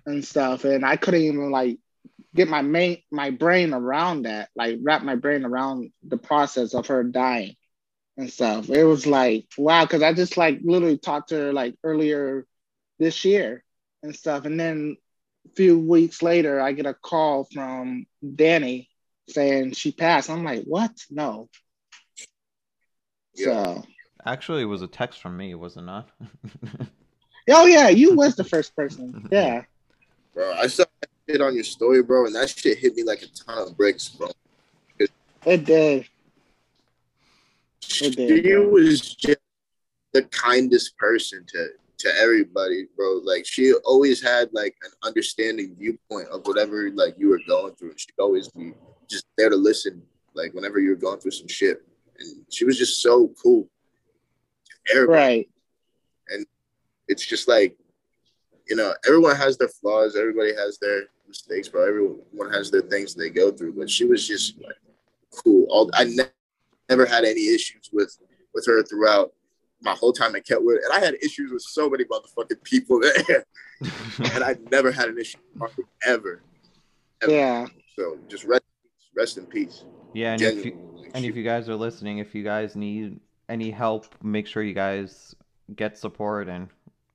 and 0.07 0.25
stuff, 0.25 0.65
and 0.65 0.85
I 0.85 0.97
couldn't 0.97 1.23
even 1.23 1.51
like 1.51 1.79
get 2.35 2.49
my 2.49 2.63
main 2.63 2.99
my 3.11 3.31
brain 3.31 3.73
around 3.73 4.23
that, 4.23 4.51
like 4.55 4.79
wrap 4.83 5.03
my 5.03 5.17
brain 5.17 5.45
around 5.45 5.93
the 6.03 6.19
process 6.19 6.75
of 6.75 6.89
her 6.89 7.05
dying 7.05 7.57
and 8.17 8.31
stuff. 8.31 8.71
It 8.71 8.85
was 8.85 9.07
like 9.07 9.47
wow, 9.57 9.85
because 9.85 10.03
I 10.03 10.13
just 10.13 10.37
like 10.37 10.61
literally 10.63 10.99
talked 10.99 11.31
to 11.31 11.37
her 11.37 11.53
like 11.53 11.75
earlier 11.83 12.47
this 12.99 13.25
year 13.25 13.65
and 14.03 14.15
stuff, 14.15 14.45
and 14.45 14.59
then 14.59 14.97
a 15.47 15.55
few 15.55 15.79
weeks 15.79 16.23
later, 16.23 16.61
I 16.61 16.73
get 16.73 16.87
a 16.87 16.95
call 16.95 17.45
from 17.53 18.07
Danny 18.35 18.89
saying 19.29 19.73
she 19.73 19.93
passed. 19.93 20.31
I'm 20.31 20.45
like, 20.45 20.65
what? 20.65 20.93
No. 21.11 21.49
Yeah. 23.35 23.45
So, 23.45 23.85
Actually, 24.27 24.63
it 24.63 24.67
was 24.67 24.83
a 24.83 24.87
text 24.87 25.21
from 25.21 25.37
me, 25.37 25.55
was 25.55 25.77
it 25.77 25.83
not? 25.83 26.09
oh 27.51 27.67
yeah, 27.67 27.89
you 27.89 28.15
was 28.15 28.37
the 28.37 28.45
first 28.45 28.75
person. 28.75 29.29
Yeah, 29.33 29.65
Bro, 30.35 30.53
I 30.55 30.67
saw 30.67 30.85
that 31.01 31.11
shit 31.29 31.41
on 31.41 31.55
your 31.55 31.65
story, 31.65 32.03
bro, 32.03 32.27
and 32.27 32.35
that 32.35 32.51
shit 32.51 32.79
hit 32.79 32.95
me 32.95 33.05
like 33.05 33.23
a 33.23 33.27
ton 33.29 33.69
of 33.69 33.77
bricks, 33.77 34.09
bro. 34.09 34.29
it 34.99 35.11
did. 35.65 36.07
It 38.01 38.17
did, 38.17 38.45
She 38.45 38.53
bro. 38.53 38.69
was 38.69 39.01
just 39.15 39.39
the 40.13 40.23
kindest 40.25 40.97
person 40.99 41.45
to 41.49 41.69
to 41.99 42.09
everybody, 42.21 42.87
bro. 42.97 43.21
Like 43.25 43.47
she 43.47 43.73
always 43.85 44.21
had 44.23 44.49
like 44.53 44.75
an 44.85 44.91
understanding 45.05 45.77
viewpoint 45.79 46.29
of 46.29 46.47
whatever 46.47 46.91
like 46.91 47.15
you 47.19 47.29
were 47.29 47.41
going 47.47 47.75
through. 47.77 47.95
She'd 47.97 48.19
always 48.19 48.49
be 48.49 48.75
just 49.09 49.27
there 49.39 49.49
to 49.49 49.57
listen, 49.57 50.03
like 50.35 50.53
whenever 50.55 50.81
you 50.81 50.91
were 50.91 50.97
going 50.97 51.21
through 51.21 51.31
some 51.31 51.49
shit. 51.49 51.83
And 52.19 52.45
she 52.51 52.65
was 52.65 52.79
just 52.79 53.01
so 53.01 53.33
cool. 53.43 53.69
Everybody. 54.93 55.19
Right. 55.19 55.49
And 56.29 56.47
it's 57.09 57.25
just 57.25 57.49
like, 57.49 57.77
you 58.69 58.77
know, 58.77 58.95
everyone 59.07 59.37
has 59.37 59.57
their 59.59 59.69
flaws, 59.69 60.17
everybody 60.17 60.55
has 60.55 60.79
their 60.79 61.03
mistakes, 61.29 61.69
bro. 61.69 61.87
Everyone 61.87 62.53
has 62.53 62.71
their 62.71 62.83
things 62.83 63.15
they 63.15 63.31
go 63.31 63.51
through. 63.51 63.75
But 63.75 63.91
she 63.91 64.05
was 64.05 64.27
just 64.27 64.57
like 64.63 64.77
cool. 65.31 65.67
All 65.71 65.91
I 65.95 66.05
ne- 66.05 66.25
never 66.89 67.07
had 67.07 67.25
any 67.25 67.49
issues 67.49 67.91
with 67.93 68.17
with 68.55 68.67
her 68.67 68.83
throughout 68.85 69.33
my 69.83 69.93
whole 69.93 70.13
time 70.13 70.35
at 70.35 70.47
Kentwood, 70.47 70.79
And 70.79 70.93
I 70.95 71.05
had 71.05 71.15
issues 71.23 71.53
with 71.53 71.61
so 71.61 71.91
many 71.91 72.05
motherfucking 72.05 72.63
people 72.63 73.01
there. 73.01 73.45
and 74.33 74.43
I 74.45 74.57
never 74.71 74.91
had 74.91 75.09
an 75.09 75.19
issue 75.19 75.37
with 75.61 75.73
her, 75.73 75.83
ever. 76.07 76.43
ever. 77.23 77.33
Yeah. 77.33 77.67
So 77.99 78.17
just 78.29 78.45
rest, 78.45 78.63
rest 79.15 79.37
in 79.37 79.45
peace. 79.47 79.85
yeah, 80.15 80.33
and 80.33 80.41
if 80.41 80.65
you, 80.65 80.71
Genuinely. 80.71 81.11
and 81.13 81.25
if 81.27 81.37
you 81.37 81.43
guys 81.43 81.69
are 81.69 81.77
listening, 81.77 82.19
if 82.19 82.35
you 82.35 82.43
guys 82.45 82.77
need 82.77 83.21
any 83.49 83.71
help, 83.71 84.07
make 84.23 84.47
sure 84.47 84.63
you 84.63 84.73
guys 84.73 85.35
get 85.77 85.99
support 85.99 86.49
and 86.49 86.69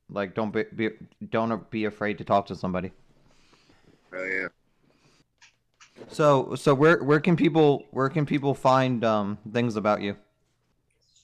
like 0.09 0.33
don't 0.35 0.51
be, 0.51 0.63
be 0.75 0.89
don't 1.29 1.69
be 1.69 1.85
afraid 1.85 2.17
to 2.17 2.23
talk 2.23 2.45
to 2.47 2.55
somebody. 2.55 2.91
Oh 4.13 4.23
yeah. 4.23 4.47
So 6.07 6.55
so 6.55 6.73
where 6.73 7.03
where 7.03 7.19
can 7.19 7.35
people 7.35 7.85
where 7.91 8.09
can 8.09 8.25
people 8.25 8.53
find 8.53 9.03
um 9.03 9.37
things 9.51 9.75
about 9.75 10.01
you? 10.01 10.15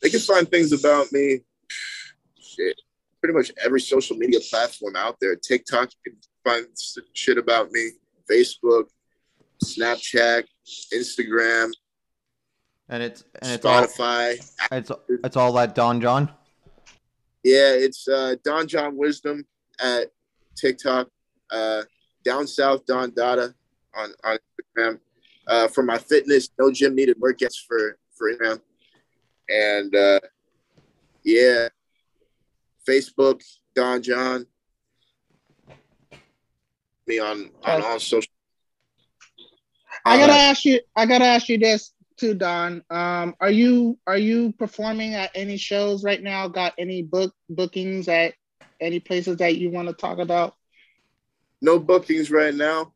They 0.01 0.09
can 0.09 0.19
find 0.19 0.49
things 0.49 0.71
about 0.71 1.11
me. 1.11 1.39
Shit. 2.39 2.79
Pretty 3.21 3.37
much 3.37 3.51
every 3.63 3.81
social 3.81 4.15
media 4.17 4.39
platform 4.51 4.95
out 4.95 5.17
there. 5.19 5.35
TikTok, 5.35 5.89
you 6.05 6.11
can 6.11 6.19
find 6.43 6.67
shit 7.13 7.37
about 7.37 7.71
me. 7.71 7.91
Facebook, 8.29 8.85
Snapchat, 9.63 10.43
Instagram, 10.93 11.71
And 12.89 13.01
it's 13.01 13.23
and 13.41 13.51
it's 13.51 13.65
all 13.65 13.83
Spotify. 13.83 14.51
it's 14.71 14.91
it's 15.23 15.37
all 15.37 15.57
at 15.57 15.73
Don 15.73 16.01
Jon. 16.01 16.31
Yeah, 17.45 17.73
it's 17.73 18.07
uh, 18.07 18.33
Don 18.43 18.67
Jon 18.67 18.97
Wisdom 18.97 19.45
at 19.79 20.09
TikTok. 20.57 21.07
Uh, 21.51 21.83
Down 22.23 22.47
South 22.47 22.83
Don 22.87 23.11
Dada 23.13 23.53
on, 23.95 24.09
on 24.23 24.39
Instagram. 24.77 24.99
Uh, 25.47 25.67
for 25.67 25.83
my 25.83 25.99
fitness, 25.99 26.49
no 26.59 26.71
gym 26.71 26.95
needed 26.95 27.17
workouts 27.21 27.57
for 27.67 27.99
for 28.17 28.29
him, 28.29 28.59
And 29.47 29.95
uh, 29.95 30.19
yeah, 31.23 31.67
Facebook 32.89 33.43
Don 33.75 34.01
Jon. 34.01 34.47
Me 37.05 37.19
on 37.19 37.51
on 37.63 37.83
all 37.83 37.99
social. 37.99 38.31
I 40.03 40.17
gotta 40.17 40.33
Uh, 40.33 40.35
ask 40.49 40.65
you. 40.65 40.79
I 40.95 41.05
gotta 41.05 41.25
ask 41.25 41.47
you 41.47 41.59
this 41.59 41.93
too, 42.17 42.33
Don. 42.33 42.83
Um, 42.89 43.35
are 43.39 43.51
you 43.51 43.97
are 44.07 44.17
you 44.17 44.53
performing 44.53 45.13
at 45.15 45.31
any 45.35 45.57
shows 45.57 46.03
right 46.03 46.21
now? 46.21 46.47
Got 46.47 46.73
any 46.77 47.01
book 47.01 47.33
bookings 47.49 48.07
at 48.07 48.33
any 48.79 48.99
places 48.99 49.37
that 49.37 49.57
you 49.57 49.69
want 49.71 49.87
to 49.87 49.93
talk 49.93 50.19
about? 50.19 50.55
no 51.61 51.79
bookings 51.79 52.29
right 52.29 52.53
now. 52.53 52.93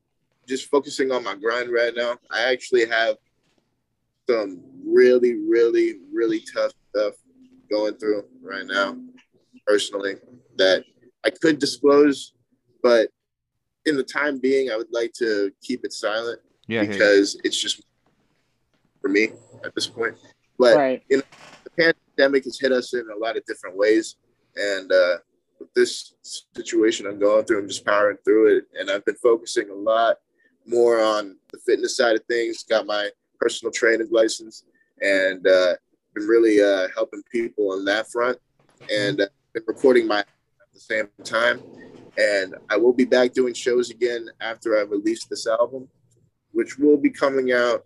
Just 0.48 0.70
focusing 0.70 1.12
on 1.12 1.24
my 1.24 1.36
grind 1.36 1.72
right 1.72 1.94
now. 1.96 2.18
I 2.30 2.52
actually 2.52 2.86
have 2.88 3.16
some 4.30 4.62
really, 4.86 5.36
really, 5.36 5.96
really 6.14 6.42
tough 6.54 6.72
stuff 6.90 7.14
going 7.70 7.96
through 7.96 8.26
right 8.44 8.66
now, 8.66 8.96
personally, 9.66 10.16
that 10.58 10.84
I 11.24 11.30
could 11.32 11.58
disclose, 11.58 12.34
but 12.84 13.10
in 13.86 13.96
the 13.98 14.04
time 14.04 14.40
being, 14.40 14.70
I 14.70 14.76
would 14.76 14.92
like 14.92 15.14
to 15.14 15.52
keep 15.64 15.84
it 15.84 15.94
silent 15.94 16.40
Yeah, 16.68 16.84
here. 16.84 16.92
because 16.92 17.40
it's 17.44 17.60
just 17.60 17.82
for 19.02 19.10
me 19.10 19.30
at 19.64 19.74
this 19.76 19.88
point. 19.88 20.16
But 20.58 20.76
right. 20.76 21.04
the 21.10 21.24
pandemic 22.18 22.44
has 22.44 22.60
hit 22.60 22.72
us 22.72 22.94
in 22.94 23.06
a 23.16 23.18
lot 23.18 23.38
of 23.38 23.46
different 23.46 23.78
ways, 23.78 24.18
and 24.56 24.92
uh, 24.92 25.18
with 25.60 25.74
this 25.74 26.14
situation 26.22 27.06
I'm 27.06 27.20
going 27.20 27.46
through, 27.46 27.60
I'm 27.60 27.68
just 27.68 27.86
powering 27.86 28.18
through 28.26 28.58
it, 28.58 28.66
and 28.78 28.90
I've 28.90 29.06
been 29.06 29.16
focusing 29.16 29.70
a 29.70 29.74
lot 29.74 30.18
more 30.66 31.02
on 31.02 31.38
the 31.52 31.60
fitness 31.60 31.98
side 31.98 32.16
of 32.16 32.24
things. 32.26 32.64
Got 32.64 32.86
my 32.86 33.10
personal 33.40 33.72
training 33.72 34.10
license, 34.12 34.66
and 35.02 35.46
uh, 35.48 35.76
been 36.14 36.28
really 36.28 36.62
uh, 36.62 36.88
helping 36.96 37.24
people 37.32 37.72
on 37.72 37.86
that 37.86 38.12
front, 38.12 38.38
and 38.94 39.22
uh, 39.22 39.28
been 39.54 39.64
recording 39.68 40.08
my 40.08 40.20
at 40.20 40.28
the 40.74 40.80
same 40.80 41.08
time. 41.24 41.62
And 42.18 42.56
I 42.70 42.76
will 42.76 42.92
be 42.92 43.06
back 43.06 43.34
doing 43.34 43.54
shows 43.54 43.92
again 43.92 44.28
after 44.42 44.78
I 44.78 44.82
release 44.82 45.26
this 45.26 45.48
album, 45.48 45.88
which 46.52 46.78
will 46.78 46.98
be 46.98 47.10
coming 47.10 47.54
out 47.54 47.86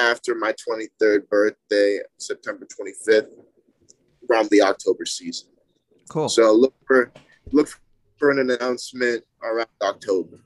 after 0.00 0.34
my 0.34 0.52
23rd 0.52 1.28
birthday, 1.28 1.98
September 2.18 2.66
25th, 2.66 3.28
around 4.30 4.48
the 4.50 4.62
October 4.62 5.04
season. 5.04 5.48
Cool. 6.08 6.28
So 6.28 6.52
look 6.52 6.74
for 6.86 7.12
look 7.52 7.68
for 8.18 8.30
an 8.30 8.50
announcement 8.50 9.24
around 9.42 9.68
October. 9.82 10.40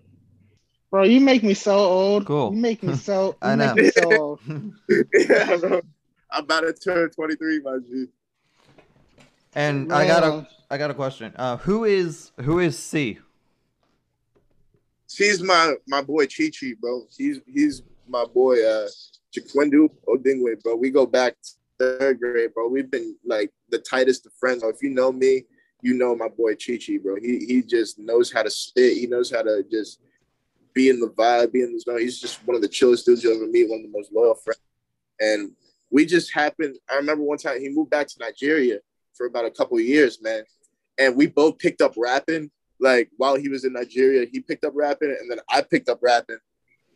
Bro, 0.91 1.05
you 1.05 1.21
make 1.21 1.43
me 1.43 1.55
so 1.55 1.77
old. 1.77 2.27
Cool. 2.27 2.53
You 2.53 2.61
make 2.61 2.83
me 2.83 2.95
so. 3.09 3.37
You 3.43 3.49
I 3.51 3.57
make 3.57 3.77
know. 3.77 3.83
me 3.83 3.91
so 3.91 4.05
old. 4.05 4.41
yeah, 4.89 5.57
bro. 5.61 5.81
I'm 6.31 6.45
about 6.45 6.61
to 6.63 6.73
turn 6.73 7.11
23, 7.11 7.61
my 7.61 7.79
G. 7.79 8.07
and 9.55 9.93
I 9.93 10.07
got 10.07 10.25
a 10.25 10.29
Man. 10.29 10.47
I 10.71 10.79
got 10.79 10.91
a 10.91 10.95
question. 10.95 11.33
Uh, 11.37 11.59
who 11.59 11.85
is 11.85 12.33
who 12.41 12.59
is 12.59 12.77
C? 12.77 13.21
She's 15.09 15.43
my 15.43 15.75
my 15.87 16.03
boy 16.03 16.27
Chi 16.27 16.51
Chi, 16.51 16.73
bro. 16.81 17.07
He's 17.17 17.41
he's 17.47 17.83
my 18.09 18.25
boy 18.25 18.65
uh 18.65 18.89
Chikwindu 19.35 19.91
Odingwe, 20.07 20.63
bro. 20.63 20.77
We 20.77 20.91
go 20.91 21.07
back 21.07 21.35
to 21.43 21.51
third 21.79 22.21
grade, 22.21 22.55
bro. 22.55 22.69
We've 22.69 22.91
been 22.91 23.17
like 23.25 23.51
the 23.71 23.79
tightest 23.79 24.27
of 24.27 24.33
friends. 24.35 24.63
So 24.63 24.69
if 24.69 24.83
you 24.83 24.91
know 24.91 25.11
me, 25.13 25.45
you 25.83 25.95
know 25.95 26.15
my 26.15 26.29
boy 26.29 26.55
Chi 26.55 26.79
Chi, 26.79 26.99
bro. 27.03 27.17
He 27.17 27.45
he 27.47 27.63
just 27.63 27.99
knows 27.99 28.33
how 28.33 28.43
to 28.43 28.51
spit. 28.51 28.97
He 28.97 29.07
knows 29.07 29.31
how 29.31 29.43
to 29.43 29.65
just 29.71 30.01
be 30.73 30.89
in 30.89 31.01
the 31.01 31.09
vibe, 31.09 31.53
be 31.53 31.63
in 31.63 31.73
the 31.73 31.81
zone. 31.81 32.01
He's 32.01 32.21
just 32.21 32.47
one 32.47 32.57
of 32.57 32.63
the 32.63 32.69
chillest 32.69 33.07
dudes 33.07 33.23
you'll 33.23 33.37
ever 33.37 33.47
meet, 33.47 33.69
one 33.69 33.81
of 33.81 33.85
the 33.85 33.97
most 33.97 34.13
loyal 34.13 34.35
friends. 34.35 34.61
And 35.21 35.53
we 35.91 36.07
just 36.07 36.33
happened. 36.35 36.77
I 36.91 36.97
remember 36.97 37.23
one 37.23 37.39
time 37.39 37.61
he 37.61 37.69
moved 37.69 37.91
back 37.91 38.09
to 38.09 38.17
Nigeria 38.19 38.79
for 39.15 39.27
about 39.27 39.45
a 39.45 39.51
couple 39.51 39.79
years, 39.79 40.21
man. 40.21 40.43
And 40.99 41.17
we 41.17 41.27
both 41.27 41.59
picked 41.59 41.81
up 41.81 41.95
rapping. 41.97 42.51
Like 42.81 43.11
while 43.17 43.37
he 43.37 43.49
was 43.49 43.65
in 43.65 43.73
Nigeria, 43.73 44.27
he 44.31 44.41
picked 44.41 44.65
up 44.65 44.73
rapping, 44.75 45.17
and 45.21 45.31
then 45.31 45.39
I 45.49 45.63
picked 45.63 45.89
up 45.89 46.01
rapping 46.03 46.39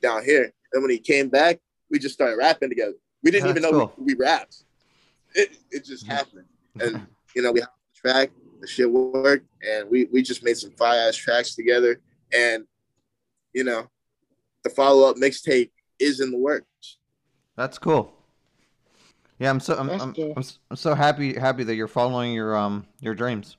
down 0.03 0.25
here. 0.25 0.53
And 0.73 0.83
when 0.83 0.91
he 0.91 0.99
came 0.99 1.29
back, 1.29 1.61
we 1.91 1.99
just 1.99 2.15
started 2.15 2.37
rapping 2.37 2.69
together. 2.69 2.95
We 3.23 3.31
didn't 3.31 3.51
even 3.51 3.63
know 3.63 3.71
cool. 3.71 3.93
we, 3.97 4.15
we 4.15 4.19
rapped. 4.19 4.65
It 5.35 5.57
it 5.71 5.85
just 5.85 6.07
happened. 6.07 6.47
And 6.81 7.07
you 7.35 7.43
know, 7.43 7.53
we 7.53 7.61
had 7.61 7.69
the 7.69 8.01
track, 8.11 8.31
the 8.61 8.67
shit 8.67 8.91
worked, 8.91 9.47
and 9.63 9.89
we 9.91 10.07
we 10.13 10.23
just 10.23 10.45
made 10.45 10.57
some 10.57 10.71
fire 10.73 11.09
ass 11.09 11.17
tracks 11.17 11.55
together. 11.55 12.01
And 12.33 12.65
you 13.53 13.65
know, 13.65 13.89
the 14.65 14.71
follow 14.71 15.09
up 15.09 15.17
mixtape 15.17 15.71
is 15.99 16.21
in 16.21 16.31
the 16.31 16.39
works. 16.39 16.99
That's 17.57 17.79
cool. 17.79 18.15
Yeah, 19.39 19.51
I'm 19.51 19.61
so 19.61 19.77
I'm, 19.77 19.91
I'm. 19.91 20.15
I'm, 20.19 20.33
s- 20.39 20.59
I'm 20.71 20.77
so 20.77 20.95
happy 20.95 21.35
happy 21.35 21.65
that 21.65 21.75
you're 21.75 21.89
following 21.89 22.33
your 22.33 22.57
um 22.57 22.87
your 23.01 23.15
dreams. 23.15 23.57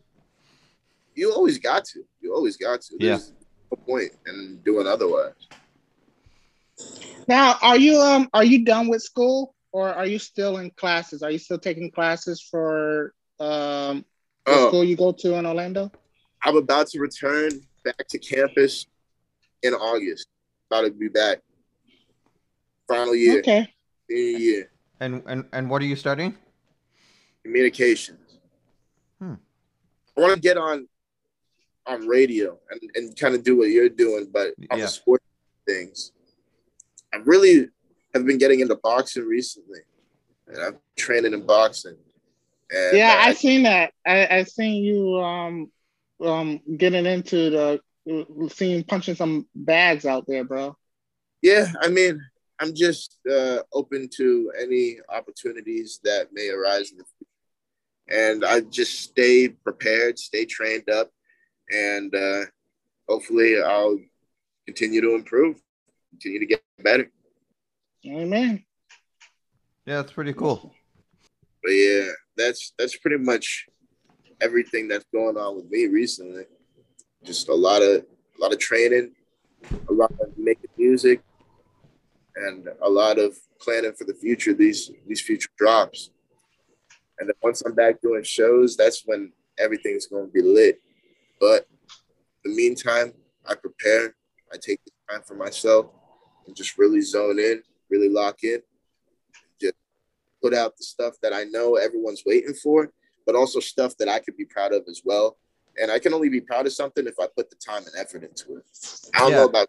You 1.15 1.33
always 1.33 1.57
got 1.57 1.85
to. 1.85 2.01
You 2.21 2.33
always 2.33 2.57
got 2.57 2.81
to. 2.81 2.95
Yeah. 2.99 3.09
There's 3.09 3.33
no 3.71 3.77
point 3.85 4.11
in 4.27 4.61
doing 4.63 4.87
otherwise. 4.87 5.33
Now, 7.27 7.57
are 7.61 7.77
you 7.77 7.97
um 7.99 8.29
are 8.33 8.43
you 8.43 8.65
done 8.65 8.87
with 8.87 9.01
school 9.01 9.55
or 9.71 9.93
are 9.93 10.05
you 10.05 10.19
still 10.19 10.57
in 10.57 10.71
classes? 10.71 11.21
Are 11.21 11.31
you 11.31 11.37
still 11.39 11.59
taking 11.59 11.91
classes 11.91 12.41
for 12.41 13.13
um 13.39 14.05
the 14.45 14.53
Oh, 14.53 14.67
school 14.69 14.83
you 14.83 14.95
go 14.95 15.11
to 15.11 15.35
in 15.35 15.45
Orlando? 15.45 15.91
I'm 16.43 16.57
about 16.57 16.87
to 16.87 16.99
return 16.99 17.51
back 17.83 18.07
to 18.09 18.17
campus 18.17 18.87
in 19.61 19.73
August. 19.73 20.27
About 20.71 20.85
to 20.85 20.91
be 20.91 21.07
back. 21.09 21.39
Final 22.87 23.13
year, 23.13 23.39
Okay. 23.39 23.67
senior 24.09 24.39
year, 24.39 24.71
And 24.99 25.21
and 25.27 25.45
and 25.53 25.69
what 25.69 25.81
are 25.81 25.85
you 25.85 25.95
studying? 25.95 26.35
communications. 27.43 28.37
Hmm. 29.19 29.35
I 30.17 30.21
want 30.21 30.33
to 30.33 30.39
get 30.39 30.57
on 30.57 30.87
on 31.87 32.07
radio 32.07 32.57
and, 32.69 32.81
and 32.95 33.17
kind 33.17 33.33
of 33.35 33.43
do 33.43 33.57
what 33.57 33.69
you're 33.69 33.89
doing, 33.89 34.27
but 34.31 34.53
on 34.71 34.77
Yeah. 34.79 34.85
the 34.85 34.91
sport 34.91 35.21
things. 35.67 36.11
I 37.13 37.17
really 37.17 37.67
have 38.13 38.25
been 38.25 38.37
getting 38.37 38.59
into 38.59 38.75
boxing 38.75 39.25
recently, 39.25 39.79
and 40.47 40.57
I'm 40.61 40.77
training 40.95 41.33
in 41.33 41.45
boxing. 41.45 41.97
And 42.71 42.97
Yeah, 42.97 43.15
uh, 43.17 43.21
I 43.27 43.33
seen 43.33 43.63
that. 43.63 43.93
I 44.05 44.27
I 44.27 44.43
seen 44.43 44.83
you 44.83 45.19
um 45.19 45.71
um 46.23 46.59
getting 46.77 47.05
into 47.05 47.49
the 47.49 47.81
seeing 48.49 48.83
punching 48.83 49.15
some 49.15 49.47
bags 49.55 50.05
out 50.05 50.25
there, 50.27 50.43
bro. 50.43 50.75
yeah, 51.41 51.71
I 51.81 51.89
mean, 51.89 52.21
I'm 52.59 52.73
just 52.75 53.17
uh, 53.29 53.59
open 53.73 54.09
to 54.17 54.51
any 54.59 54.97
opportunities 55.09 55.99
that 56.03 56.27
may 56.33 56.49
arise 56.49 56.91
in 56.91 56.97
the 56.97 57.05
future. 57.05 57.29
And 58.11 58.43
I 58.43 58.61
just 58.61 59.01
stay 59.01 59.49
prepared, 59.49 60.17
stay 60.17 60.45
trained 60.45 60.89
up, 60.89 61.09
and 61.71 62.13
uh, 62.13 62.45
hopefully 63.07 63.61
I'll 63.61 63.99
continue 64.65 65.01
to 65.01 65.15
improve, 65.15 65.61
continue 66.09 66.39
to 66.39 66.45
get 66.45 66.61
better. 66.83 67.09
Amen. 68.05 68.63
Yeah, 69.85 69.97
that's 69.97 70.11
pretty 70.11 70.33
cool. 70.33 70.73
But 71.63 71.71
yeah, 71.71 72.09
that's 72.37 72.73
that's 72.77 72.97
pretty 72.97 73.17
much 73.17 73.65
everything 74.41 74.87
that's 74.87 75.05
going 75.13 75.37
on 75.37 75.55
with 75.55 75.69
me 75.69 75.87
recently. 75.87 76.43
Just 77.23 77.49
a 77.49 77.55
lot 77.55 77.81
of 77.81 78.05
a 78.37 78.41
lot 78.41 78.53
of 78.53 78.59
training, 78.59 79.11
a 79.89 79.93
lot 79.93 80.11
of 80.21 80.37
making 80.37 80.69
music, 80.77 81.21
and 82.35 82.69
a 82.81 82.89
lot 82.89 83.19
of 83.19 83.35
planning 83.59 83.93
for 83.93 84.05
the 84.05 84.13
future. 84.13 84.53
These 84.53 84.91
these 85.07 85.21
future 85.21 85.49
drops, 85.57 86.11
and 87.19 87.27
then 87.27 87.35
once 87.43 87.61
I'm 87.61 87.75
back 87.75 88.01
doing 88.01 88.23
shows, 88.23 88.77
that's 88.77 89.03
when 89.05 89.33
everything's 89.57 90.07
going 90.07 90.27
to 90.27 90.31
be 90.31 90.41
lit. 90.41 90.79
But 91.41 91.67
in 92.45 92.51
the 92.51 92.55
meantime, 92.55 93.13
I 93.45 93.55
prepare. 93.55 94.15
I 94.53 94.57
take 94.57 94.79
the 94.85 94.91
time 95.11 95.21
for 95.27 95.35
myself 95.35 95.87
and 96.49 96.57
just 96.57 96.77
really 96.79 96.99
zone 96.99 97.39
in, 97.39 97.61
really 97.89 98.09
lock 98.09 98.43
in, 98.43 98.59
just 99.61 99.75
put 100.41 100.53
out 100.53 100.75
the 100.77 100.83
stuff 100.83 101.13
that 101.21 101.31
I 101.31 101.43
know 101.43 101.75
everyone's 101.75 102.23
waiting 102.25 102.55
for, 102.55 102.91
but 103.25 103.35
also 103.35 103.59
stuff 103.59 103.95
that 103.97 104.09
I 104.09 104.19
could 104.19 104.35
be 104.35 104.45
proud 104.45 104.73
of 104.73 104.83
as 104.89 105.03
well. 105.05 105.37
And 105.79 105.91
I 105.91 105.99
can 105.99 106.13
only 106.13 106.27
be 106.27 106.41
proud 106.41 106.65
of 106.65 106.73
something 106.73 107.05
if 107.05 107.13
I 107.19 107.27
put 107.37 107.49
the 107.51 107.55
time 107.55 107.83
and 107.83 107.93
effort 107.97 108.23
into 108.23 108.57
it. 108.57 108.63
I 109.13 109.19
don't 109.19 109.31
Yeah. 109.31 109.37
know 109.37 109.45
about, 109.45 109.67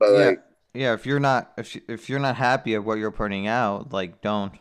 but 0.00 0.12
Yeah. 0.12 0.26
like, 0.26 0.42
Yeah, 0.76 0.94
if 0.94 1.06
you're 1.06 1.20
not 1.20 1.52
if 1.56 1.76
you, 1.76 1.82
if 1.86 2.08
you're 2.08 2.18
not 2.18 2.34
happy 2.34 2.74
at 2.74 2.82
what 2.82 2.98
you're 2.98 3.12
putting 3.12 3.46
out, 3.46 3.92
like 3.92 4.20
don't 4.22 4.52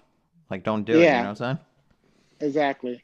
like 0.51 0.63
don't 0.63 0.83
do 0.83 0.93
it. 0.93 0.95
You 0.97 1.03
Yeah. 1.05 1.13
know 1.23 1.29
what 1.29 1.41
I'm 1.41 1.57
saying? 1.57 1.59
Exactly. 2.39 3.03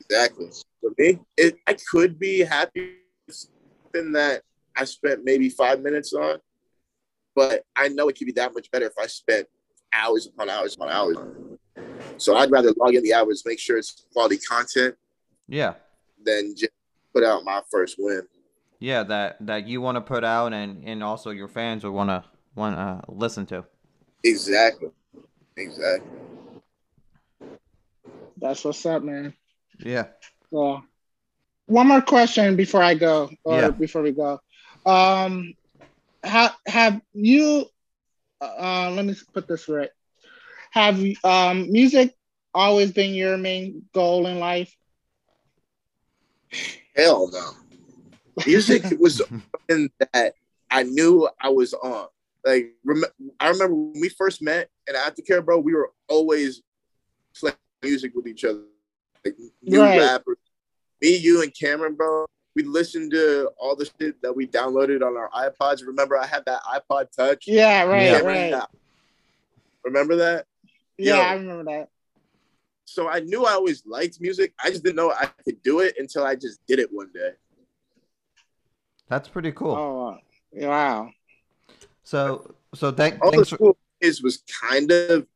exactly. 0.00 0.50
For 0.80 0.90
me, 0.96 1.18
it 1.36 1.58
I 1.66 1.76
could 1.90 2.18
be 2.18 2.40
happy 2.40 3.00
with 3.26 3.36
something 3.36 4.12
that 4.12 4.42
I 4.74 4.84
spent 4.84 5.24
maybe 5.24 5.50
five 5.50 5.80
minutes 5.80 6.14
on, 6.14 6.38
but 7.36 7.64
I 7.76 7.88
know 7.88 8.08
it 8.08 8.16
could 8.18 8.24
be 8.24 8.32
that 8.32 8.52
much 8.54 8.68
better 8.72 8.86
if 8.86 8.94
I 8.98 9.06
spent 9.06 9.46
hours 9.92 10.26
upon 10.26 10.48
hours 10.50 10.74
upon 10.74 10.88
hours. 10.88 11.18
So 12.16 12.34
I'd 12.34 12.50
rather 12.50 12.72
log 12.78 12.94
in 12.94 13.02
the 13.04 13.14
hours, 13.14 13.44
make 13.46 13.60
sure 13.60 13.76
it's 13.76 14.06
quality 14.12 14.38
content, 14.38 14.96
Yeah. 15.46 15.74
than 16.24 16.56
just 16.56 16.72
put 17.14 17.22
out 17.22 17.44
my 17.44 17.60
first 17.70 17.96
win. 17.98 18.22
Yeah, 18.80 19.04
that 19.04 19.36
that 19.46 19.66
you 19.68 19.80
want 19.80 19.96
to 19.96 20.00
put 20.00 20.24
out 20.24 20.52
and 20.52 20.82
and 20.84 21.02
also 21.04 21.30
your 21.30 21.48
fans 21.48 21.84
would 21.84 21.92
want 21.92 22.10
to 22.10 22.24
want 22.54 22.76
to 22.76 23.12
listen 23.12 23.46
to. 23.46 23.64
Exactly. 24.24 24.88
Exactly. 25.56 26.10
That's 28.38 28.64
what's 28.64 28.84
up, 28.84 29.02
man. 29.02 29.34
Yeah. 29.78 30.08
So, 30.52 30.82
one 31.66 31.88
more 31.88 32.02
question 32.02 32.54
before 32.56 32.82
I 32.82 32.94
go, 32.94 33.30
or 33.44 33.60
Yeah. 33.60 33.70
before 33.70 34.02
we 34.02 34.12
go. 34.12 34.40
Um, 34.84 35.54
have 36.26 36.56
have 36.66 37.00
you? 37.14 37.66
Uh, 38.40 38.90
let 38.94 39.04
me 39.06 39.14
put 39.32 39.48
this 39.48 39.68
right. 39.68 39.90
Have 40.72 41.00
um 41.24 41.70
music 41.70 42.14
always 42.54 42.92
been 42.92 43.14
your 43.14 43.36
main 43.38 43.82
goal 43.94 44.26
in 44.26 44.38
life? 44.38 44.74
Hell 46.96 47.30
no. 47.32 47.50
Music 48.46 48.82
was 48.98 49.18
something 49.18 49.90
that 50.12 50.34
I 50.70 50.82
knew 50.84 51.28
I 51.40 51.48
was 51.50 51.74
on. 51.74 52.08
Like, 52.44 52.72
rem- 52.84 53.04
I 53.40 53.48
remember 53.48 53.74
when 53.74 54.00
we 54.00 54.08
first 54.08 54.42
met 54.42 54.68
in 54.88 54.94
Aftercare, 54.94 55.44
bro, 55.44 55.58
we 55.58 55.74
were 55.74 55.90
always 56.08 56.62
playing 57.38 57.56
music 57.82 58.12
with 58.14 58.26
each 58.26 58.44
other. 58.44 58.60
Like, 59.24 59.36
new 59.62 59.82
Right. 59.82 59.98
rappers. 59.98 60.38
Me, 61.02 61.16
you, 61.16 61.42
and 61.42 61.52
Cameron, 61.54 61.94
bro, 61.94 62.26
we 62.56 62.62
listened 62.62 63.10
to 63.12 63.50
all 63.58 63.76
the 63.76 63.88
shit 64.00 64.20
that 64.22 64.34
we 64.34 64.46
downloaded 64.46 65.06
on 65.06 65.14
our 65.16 65.28
iPods. 65.30 65.86
Remember, 65.86 66.16
I 66.18 66.26
had 66.26 66.42
that 66.46 66.62
iPod 66.62 67.12
Touch? 67.12 67.44
Yeah, 67.46 67.84
right, 67.84 68.04
Yeah. 68.04 68.18
Right. 68.20 68.52
had- 68.54 68.66
Remember 69.84 70.16
that? 70.16 70.46
Yeah, 70.98 71.16
Yo. 71.16 71.22
I 71.22 71.34
remember 71.34 71.64
that. 71.64 71.90
So 72.86 73.08
I 73.08 73.20
knew 73.20 73.44
I 73.44 73.52
always 73.52 73.84
liked 73.84 74.20
music. 74.20 74.54
I 74.62 74.70
just 74.70 74.82
didn't 74.82 74.96
know 74.96 75.12
I 75.12 75.26
could 75.44 75.62
do 75.62 75.80
it 75.80 75.96
until 75.98 76.24
I 76.24 76.34
just 76.34 76.58
did 76.66 76.78
it 76.78 76.88
one 76.90 77.10
day. 77.12 77.32
That's 79.08 79.28
pretty 79.28 79.52
cool. 79.52 79.72
Oh, 79.72 80.08
uh, 80.08 80.66
wow. 80.66 81.10
So 82.02 82.54
so 82.74 82.90
thank 82.90 83.22
all 83.22 83.30
the 83.30 83.36
thanks 83.38 83.50
for, 83.50 83.56
school 83.56 83.76
is 84.00 84.22
was 84.22 84.42
kind 84.62 84.90
of 84.90 85.22
it 85.22 85.26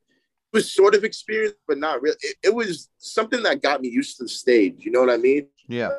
was 0.52 0.72
sort 0.72 0.94
of 0.94 1.04
experience, 1.04 1.54
but 1.68 1.78
not 1.78 2.00
really. 2.00 2.16
It, 2.22 2.36
it 2.44 2.54
was 2.54 2.88
something 2.98 3.42
that 3.42 3.62
got 3.62 3.82
me 3.82 3.88
used 3.88 4.16
to 4.16 4.24
the 4.24 4.28
stage. 4.28 4.84
You 4.84 4.90
know 4.90 5.00
what 5.00 5.10
I 5.10 5.18
mean? 5.18 5.46
yeah. 5.68 5.90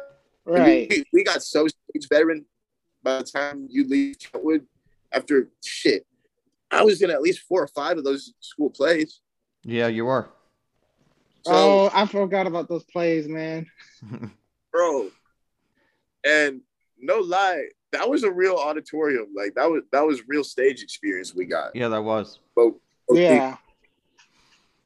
Right. 0.46 0.88
We, 0.90 1.04
we 1.14 1.24
got 1.24 1.44
so 1.44 1.68
stage 1.68 2.08
veteran 2.10 2.46
by 3.04 3.20
the 3.20 3.24
time 3.24 3.68
you 3.70 3.88
leave 3.88 4.18
Kentwood 4.20 4.66
after 5.12 5.50
shit. 5.64 6.06
I 6.70 6.84
was 6.84 7.02
in 7.02 7.10
at 7.10 7.22
least 7.22 7.42
four 7.42 7.62
or 7.64 7.68
five 7.68 7.98
of 7.98 8.04
those 8.04 8.34
school 8.40 8.70
plays. 8.70 9.20
Yeah, 9.64 9.88
you 9.88 10.06
were. 10.06 10.30
So, 11.44 11.54
oh, 11.54 11.92
I 11.94 12.06
forgot 12.06 12.48
about 12.48 12.70
those 12.70 12.84
plays, 12.86 13.28
man. 13.28 13.66
bro, 14.72 15.10
and 16.26 16.62
no 17.00 17.20
lie, 17.20 17.66
that 17.92 18.10
was 18.10 18.24
a 18.24 18.32
real 18.32 18.56
auditorium. 18.56 19.28
Like 19.36 19.56
that 19.56 19.70
was 19.70 19.84
that 19.92 20.06
was 20.06 20.22
real 20.28 20.44
stage 20.44 20.82
experience 20.84 21.36
we 21.36 21.46
got. 21.46 21.76
Yeah, 21.76 21.90
that 21.90 22.04
was. 22.04 22.40
But 22.56 22.74
Yeah. 23.12 23.58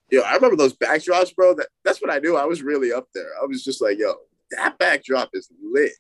yo, 0.10 0.22
I 0.22 0.36
remember 0.36 0.56
those 0.56 0.74
backdrops, 0.74 1.36
bro. 1.36 1.54
That, 1.56 1.68
that's 1.84 2.02
what 2.02 2.12
I 2.12 2.20
knew. 2.20 2.36
I 2.36 2.46
was 2.46 2.64
really 2.64 2.92
up 2.92 3.08
there. 3.14 3.32
I 3.42 3.46
was 3.46 3.64
just 3.64 3.82
like, 3.82 4.00
yo, 4.00 4.16
that 4.52 4.78
backdrop 4.78 5.30
is 5.34 5.50
lit. 5.64 5.92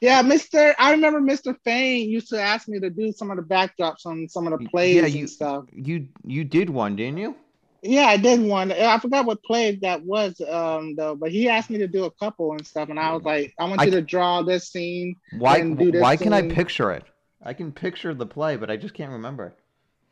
Yeah, 0.00 0.22
Mr. 0.22 0.74
I 0.78 0.92
remember 0.92 1.20
Mr. 1.20 1.54
Fain 1.64 2.08
used 2.08 2.28
to 2.30 2.40
ask 2.40 2.68
me 2.68 2.80
to 2.80 2.88
do 2.90 3.12
some 3.12 3.30
of 3.30 3.36
the 3.36 3.42
backdrops 3.42 4.06
on 4.06 4.28
some 4.28 4.46
of 4.46 4.58
the 4.58 4.66
plays 4.68 4.96
Yeah, 4.96 5.06
you- 5.06 5.18
and 5.20 5.30
stuff. 5.30 5.64
You 5.74 6.08
you 6.24 6.44
did 6.44 6.70
one, 6.70 6.96
didn't 6.96 7.18
you? 7.18 7.36
Yeah, 7.82 8.06
I 8.06 8.18
did 8.18 8.40
one. 8.42 8.70
I 8.72 8.98
forgot 8.98 9.24
what 9.24 9.42
play 9.42 9.76
that 9.76 10.02
was, 10.04 10.38
um, 10.42 10.96
though. 10.96 11.16
But 11.16 11.30
he 11.32 11.48
asked 11.48 11.70
me 11.70 11.78
to 11.78 11.88
do 11.88 12.04
a 12.04 12.10
couple 12.10 12.52
and 12.52 12.66
stuff, 12.66 12.90
and 12.90 13.00
I 13.00 13.12
was 13.14 13.22
like, 13.22 13.54
I 13.58 13.64
want 13.64 13.80
I- 13.80 13.84
you 13.86 13.90
to 13.92 14.02
draw 14.02 14.42
this 14.42 14.68
scene. 14.70 15.16
Why 15.38 15.58
And 15.58 15.78
do 15.78 15.90
this 15.90 16.02
why 16.02 16.16
can 16.16 16.32
I 16.34 16.42
picture 16.42 16.90
it? 16.92 17.04
I 17.42 17.54
can 17.54 17.72
picture 17.72 18.12
the 18.12 18.26
play, 18.26 18.56
but 18.56 18.70
I 18.70 18.76
just 18.76 18.92
can't 18.92 19.12
remember. 19.12 19.54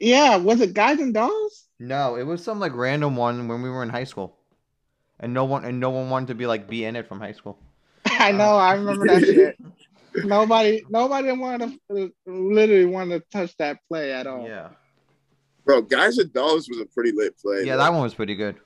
Yeah, 0.01 0.37
was 0.37 0.63
it 0.63 0.73
Guys 0.73 0.99
and 1.01 1.13
Dolls? 1.13 1.67
No, 1.79 2.17
it 2.17 2.23
was 2.23 2.43
some 2.43 2.59
like 2.59 2.75
random 2.75 3.17
one 3.17 3.49
when 3.49 3.61
we 3.61 3.69
were 3.69 3.83
in 3.83 3.91
high 3.91 4.05
school, 4.05 4.38
and 5.21 5.33
no 5.35 5.45
one 5.45 5.65
and 5.65 5.81
no 5.81 5.91
one 5.91 6.11
wanted 6.11 6.29
to 6.29 6.35
be 6.35 6.47
like 6.47 6.69
be 6.69 6.85
in 6.85 6.97
it 6.97 7.07
from 7.09 7.21
high 7.21 7.33
school. 7.33 7.59
I 8.07 8.33
know, 8.33 8.57
I 8.57 8.75
remember 8.75 9.07
that 9.07 9.23
shit. 9.25 9.57
Nobody, 10.25 10.85
nobody 10.89 11.31
wanted 11.33 11.79
to 11.91 12.13
literally 12.27 12.87
wanted 12.87 13.21
to 13.23 13.27
touch 13.31 13.57
that 13.59 13.79
play 13.89 14.13
at 14.13 14.27
all. 14.27 14.47
Yeah, 14.49 14.71
Bro, 15.65 15.83
Guys 15.83 16.19
and 16.19 16.33
Dolls 16.33 16.69
was 16.69 16.81
a 16.81 16.87
pretty 16.87 17.13
lit 17.13 17.39
play. 17.39 17.59
yeah, 17.65 17.75
bro. 17.77 17.85
that 17.85 17.93
one 17.93 18.03
was 18.03 18.15
pretty 18.15 18.35
good. 18.35 18.57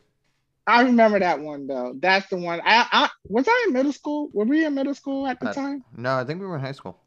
I 0.66 0.82
remember 0.82 1.18
that 1.18 1.40
one 1.40 1.66
though. 1.66 1.94
That's 1.98 2.28
the 2.28 2.36
one. 2.36 2.60
I, 2.64 2.86
I 2.92 3.08
was 3.28 3.46
I 3.48 3.64
in 3.66 3.72
middle 3.74 3.92
school. 3.92 4.30
Were 4.32 4.44
we 4.44 4.64
in 4.64 4.74
middle 4.74 4.94
school 4.94 5.26
at 5.26 5.40
the 5.40 5.48
Uh, 5.48 5.52
time? 5.52 5.84
No, 5.96 6.14
I 6.16 6.24
think 6.24 6.40
we 6.40 6.46
were 6.46 6.54
in 6.54 6.60
high 6.60 6.72
school. 6.72 6.98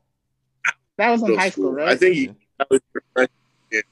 That 0.98 1.10
was 1.12 1.22
in 1.22 1.28
middle 1.30 1.40
high 1.40 1.50
school, 1.50 1.72
right? 1.72 1.88
I 1.90 1.96
think 1.96 2.16
you, 2.18 2.36
that 2.60 2.68
was 2.70 2.82
your 2.94 3.04
freshman 3.14 3.38
year. 3.72 3.84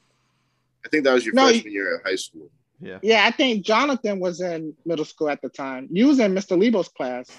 I 0.85 0.89
think 0.89 1.03
that 1.05 1.13
was 1.13 1.25
your 1.25 1.33
No, 1.33 1.43
you- 1.47 1.53
freshman 1.53 1.73
year 1.73 1.95
of 1.95 2.03
high 2.03 2.15
school. 2.17 2.49
Yeah, 2.83 2.99
Yeah, 3.01 3.25
I 3.25 3.31
think 3.31 3.65
Jonathan 3.65 4.19
was 4.19 4.41
in 4.41 4.75
middle 4.85 5.05
school 5.05 5.29
at 5.29 5.41
the 5.41 5.49
time. 5.49 5.87
You 5.91 6.07
was 6.07 6.19
in 6.19 6.33
Mr. 6.33 6.57
Lebo's 6.59 6.89
class. 6.89 7.29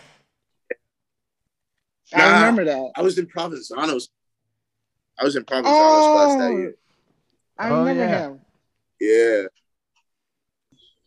I 2.13 2.19
Nah. 2.19 2.35
remember 2.37 2.65
that. 2.65 2.93
I 2.97 3.03
was 3.03 3.19
in 3.19 3.27
Provenzano's. 3.27 4.09
I 5.19 5.25
was 5.25 5.37
in 5.37 5.45
Provenzano's 5.45 6.07
class 6.13 6.37
that 6.39 6.51
Oh, 6.53 6.57
year. 6.59 6.75
I 7.59 7.71
Oh, 7.71 7.79
remember 7.81 8.05
yeah. 8.05 8.27
him. 8.29 8.41
Yeah. 9.01 9.43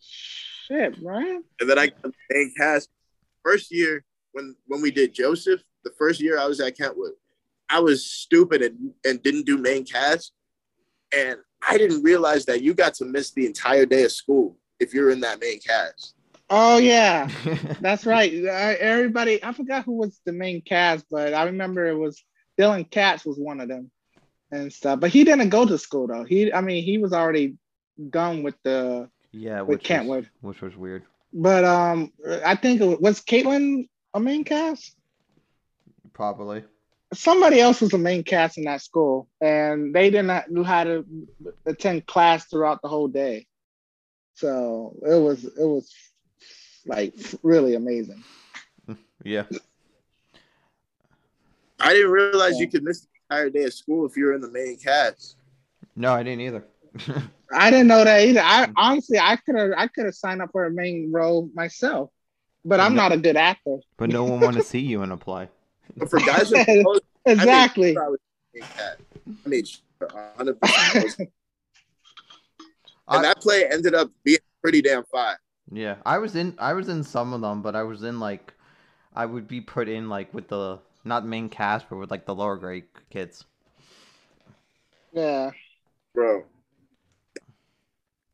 Shit, 0.00 1.02
Brian. 1.02 1.44
And 1.60 1.68
then 1.70 1.78
I 1.78 1.86
got 1.88 2.02
the 2.02 2.12
main 2.30 2.52
cast. 2.56 2.88
First 3.44 3.70
year 3.72 4.04
when 4.32 4.54
when 4.66 4.80
we 4.82 4.90
did 4.90 5.14
Joseph, 5.14 5.62
the 5.84 5.90
first 5.98 6.20
year 6.20 6.38
I 6.38 6.46
was 6.46 6.60
at 6.60 6.76
Kentwood, 6.76 7.12
I 7.70 7.80
was 7.80 8.04
stupid 8.04 8.62
and, 8.62 8.92
and 9.04 9.22
didn't 9.22 9.46
do 9.46 9.56
main 9.56 9.84
cast. 9.84 10.32
And 11.16 11.38
I 11.66 11.78
didn't 11.78 12.02
realize 12.02 12.44
that 12.46 12.62
you 12.62 12.74
got 12.74 12.94
to 12.94 13.04
miss 13.04 13.32
the 13.32 13.46
entire 13.46 13.86
day 13.86 14.04
of 14.04 14.12
school 14.12 14.56
if 14.78 14.94
you're 14.94 15.10
in 15.10 15.20
that 15.20 15.40
main 15.40 15.60
cast. 15.60 16.14
Oh 16.50 16.78
yeah, 16.78 17.28
that's 17.80 18.06
right. 18.06 18.32
Uh, 18.32 18.74
everybody, 18.80 19.42
I 19.44 19.52
forgot 19.52 19.84
who 19.84 19.92
was 19.92 20.18
the 20.24 20.32
main 20.32 20.62
cast, 20.62 21.04
but 21.10 21.34
I 21.34 21.44
remember 21.44 21.86
it 21.86 21.96
was 21.96 22.22
Dylan 22.58 22.90
Katz 22.90 23.24
was 23.24 23.38
one 23.38 23.60
of 23.60 23.68
them 23.68 23.90
and 24.50 24.72
stuff. 24.72 25.00
But 25.00 25.10
he 25.10 25.24
didn't 25.24 25.50
go 25.50 25.66
to 25.66 25.78
school 25.78 26.06
though. 26.06 26.24
He, 26.24 26.52
I 26.52 26.60
mean, 26.62 26.84
he 26.84 26.98
was 26.98 27.12
already 27.12 27.56
done 28.10 28.42
with 28.42 28.54
the 28.62 29.10
yeah, 29.32 29.60
with 29.60 29.68
which 29.68 29.80
was, 29.80 29.86
Kentwood. 29.86 30.30
which 30.40 30.60
was 30.62 30.76
weird. 30.76 31.02
But 31.32 31.64
um, 31.64 32.12
I 32.44 32.54
think 32.54 32.80
it 32.80 32.86
was, 32.86 32.98
was 32.98 33.20
Caitlin 33.20 33.88
a 34.14 34.20
main 34.20 34.44
cast. 34.44 34.96
Probably. 36.14 36.64
Somebody 37.14 37.60
else 37.60 37.80
was 37.80 37.90
the 37.90 37.98
main 37.98 38.22
cast 38.22 38.58
in 38.58 38.64
that 38.64 38.82
school, 38.82 39.28
and 39.40 39.94
they 39.94 40.10
didn't 40.10 40.50
know 40.50 40.62
how 40.64 40.84
to 40.84 41.04
attend 41.66 42.06
class 42.06 42.46
throughout 42.46 42.82
the 42.82 42.88
whole 42.88 43.08
day. 43.08 43.46
So 44.34 44.94
it 45.02 45.14
was 45.20 45.44
it 45.44 45.52
was 45.66 45.92
like 46.86 47.14
really 47.42 47.74
amazing. 47.74 48.22
Yeah, 49.24 49.44
I 51.80 51.92
didn't 51.92 52.10
realize 52.12 52.54
Yeah. 52.54 52.60
you 52.66 52.68
could 52.70 52.84
miss 52.84 53.00
the 53.00 53.08
entire 53.30 53.50
day 53.50 53.64
of 53.64 53.74
school 53.74 54.06
if 54.06 54.16
you 54.16 54.26
were 54.26 54.32
in 54.34 54.40
the 54.40 54.50
main 54.50 54.76
cast. 54.76 55.36
no, 55.96 56.12
I 56.12 56.22
didn't 56.22 56.40
either. 56.42 56.64
I 57.52 57.70
didn't 57.70 57.88
know 57.88 58.04
that 58.04 58.20
either. 58.26 58.40
I 58.42 58.68
honestly 58.76 59.18
I 59.18 59.36
could 59.36 59.56
have 59.56 59.70
I 59.76 59.88
could 59.88 60.04
have 60.06 60.14
signed 60.14 60.40
up 60.42 60.50
for 60.52 60.66
a 60.66 60.70
main 60.70 61.10
role 61.12 61.50
myself, 61.54 62.10
but 62.64 62.78
I'm 62.80 62.94
No. 62.94 63.02
not 63.02 63.12
a 63.12 63.16
good 63.18 63.36
actor. 63.36 63.78
but 63.96 64.08
no 64.08 64.24
one 64.24 64.40
wanted 64.40 64.60
to 64.62 64.66
see 64.66 64.80
you 64.80 65.02
in 65.02 65.10
a 65.10 65.16
play. 65.16 65.48
But 65.98 66.10
for 66.10 66.18
guys 66.20 66.50
with 66.50 66.66
clothes, 66.84 67.00
Exactly. 67.26 67.96
I 67.98 68.08
made 69.46 69.68
sure 69.68 70.08
I 70.14 70.42
was 70.42 70.48
in 70.48 70.50
the 70.50 70.56
main 70.56 70.62
cast. 70.62 70.62
I 70.70 70.94
100% 70.94 70.94
I 70.96 71.02
was- 71.04 71.16
I- 73.08 73.16
and 73.16 73.24
that 73.24 73.40
play 73.40 73.66
ended 73.68 73.94
up 73.94 74.10
being 74.22 74.38
pretty 74.62 74.82
damn 74.82 75.04
fine. 75.04 75.36
Yeah, 75.72 75.96
I 76.06 76.18
was 76.18 76.34
in 76.36 76.54
I 76.58 76.72
was 76.74 76.88
in 76.88 77.02
some 77.04 77.32
of 77.32 77.40
them, 77.40 77.62
but 77.62 77.74
I 77.76 77.82
was 77.82 78.02
in 78.02 78.20
like 78.20 78.52
I 79.14 79.24
would 79.26 79.48
be 79.48 79.60
put 79.60 79.88
in 79.88 80.08
like 80.08 80.32
with 80.32 80.48
the 80.48 80.78
not 81.04 81.24
main 81.26 81.48
cast, 81.48 81.88
but 81.88 81.96
with 81.96 82.10
like 82.10 82.26
the 82.26 82.34
lower 82.34 82.56
grade 82.56 82.84
kids. 83.10 83.44
Yeah. 85.12 85.50
bro. 86.14 86.44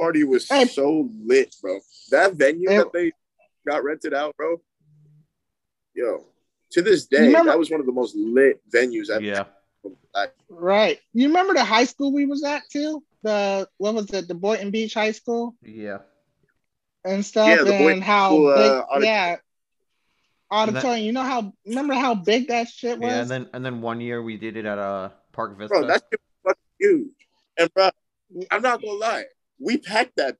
Party 0.01 0.25
was 0.25 0.49
Hey. 0.49 0.65
so 0.67 1.09
lit, 1.25 1.55
bro. 1.63 1.79
That 2.11 2.35
venue 2.35 2.69
Hey. 2.69 2.79
that 2.79 2.93
they 2.93 3.13
got 3.67 3.85
rented 3.85 4.13
out, 4.13 4.37
bro. 4.37 4.61
Yo, 5.95 6.25
to 6.75 6.83
this 6.83 7.07
day, 7.07 7.27
Remember- 7.27 7.51
that 7.51 7.59
was 7.59 7.71
one 7.71 7.81
of 7.81 7.87
the 7.87 7.93
most 7.93 8.15
lit 8.17 8.61
venues 8.71 9.11
I've 9.11 9.23
Yeah, 9.23 9.45
Like, 10.15 10.33
Right. 10.49 11.01
You 11.13 11.29
remember 11.29 11.55
the 11.55 11.65
high 11.65 11.85
school 11.85 12.13
we 12.13 12.27
was 12.27 12.45
at 12.45 12.63
too? 12.71 13.03
The 13.23 13.69
what 13.79 13.95
was 13.95 14.11
it? 14.11 14.29
The 14.29 14.35
Boynton 14.35 14.71
Beach 14.71 14.95
High 14.95 15.13
School 15.13 15.55
yeah, 15.63 15.99
and 17.05 17.25
stuff, 17.25 17.49
Yeah, 17.49 17.65
the 17.65 17.71
Boynton 17.73 17.93
and 17.93 18.05
how 18.05 18.29
School, 18.29 18.49
uh, 18.49 18.87
big, 18.99 19.05
yeah, 19.05 19.37
auditorium. 20.51 21.05
You 21.07 21.13
know 21.13 21.23
how? 21.23 21.53
Remember 21.67 21.95
how 21.95 22.15
big 22.15 22.49
that 22.49 22.69
shit 22.69 22.99
was? 22.99 23.11
yeah. 23.11 23.21
And 23.23 23.31
then 23.31 23.49
and 23.55 23.65
then 23.65 23.81
one 23.81 24.01
year 24.01 24.23
we 24.23 24.37
did 24.37 24.57
it 24.57 24.67
at 24.67 24.79
uh 24.79 25.09
Park 25.33 25.57
Vista. 25.59 25.69
bro, 25.75 25.87
that 25.87 26.03
shit 26.11 26.21
was 26.45 26.55
fucking 26.55 26.63
huge. 26.81 27.29
And 27.59 27.73
bro, 27.75 27.91
I'm 28.51 28.63
not 28.63 28.83
gonna 28.83 28.99
lie, 28.99 29.25
we 29.59 29.79
packed 29.79 30.17
that. 30.17 30.37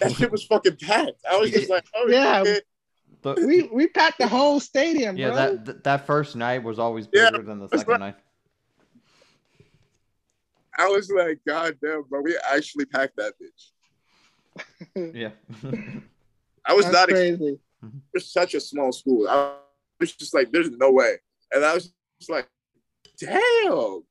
That 0.00 0.12
shit 0.16 0.30
was 0.32 0.44
fucking 0.44 0.76
packed. 0.80 1.22
I 1.30 1.36
was 1.38 1.50
just 1.50 1.70
like, 1.70 1.84
oh 1.94 2.06
Yeah. 2.08 2.42
shit. 2.44 2.64
The- 3.24 3.46
we 3.46 3.62
we 3.62 3.86
packed 3.88 4.18
the 4.18 4.28
whole 4.28 4.60
stadium, 4.60 5.16
yeah, 5.16 5.30
bro. 5.30 5.56
that 5.56 5.84
that 5.84 6.06
first 6.06 6.36
night 6.36 6.62
was 6.62 6.78
always 6.78 7.08
Yeah, 7.10 7.30
bigger 7.30 7.42
than 7.42 7.58
the 7.58 7.68
second 7.68 7.92
right. 7.92 8.00
night. 8.00 8.16
I 10.76 10.88
was 10.88 11.10
like, 11.10 11.40
God 11.46 11.78
damn, 11.82 12.02
bro, 12.02 12.20
we 12.20 12.36
actually 12.52 12.84
packed 12.84 13.16
that 13.16 13.32
bitch. 13.40 13.70
Yeah, 15.14 15.30
I 16.66 16.74
was 16.74 16.84
That's 16.84 16.92
not 16.92 17.08
crazy. 17.08 17.58
Mm-hmm. 17.84 17.98
we're 18.12 18.20
such 18.20 18.54
a 18.54 18.60
small 18.60 18.92
school. 18.92 19.26
I 19.28 19.54
was 19.98 20.12
just 20.14 20.34
like, 20.34 20.52
there's 20.52 20.70
no 20.70 20.90
way. 20.92 21.16
And 21.50 21.64
I 21.64 21.74
was 21.74 21.92
just 22.20 22.30
like, 22.30 22.46
damn. 23.18 24.02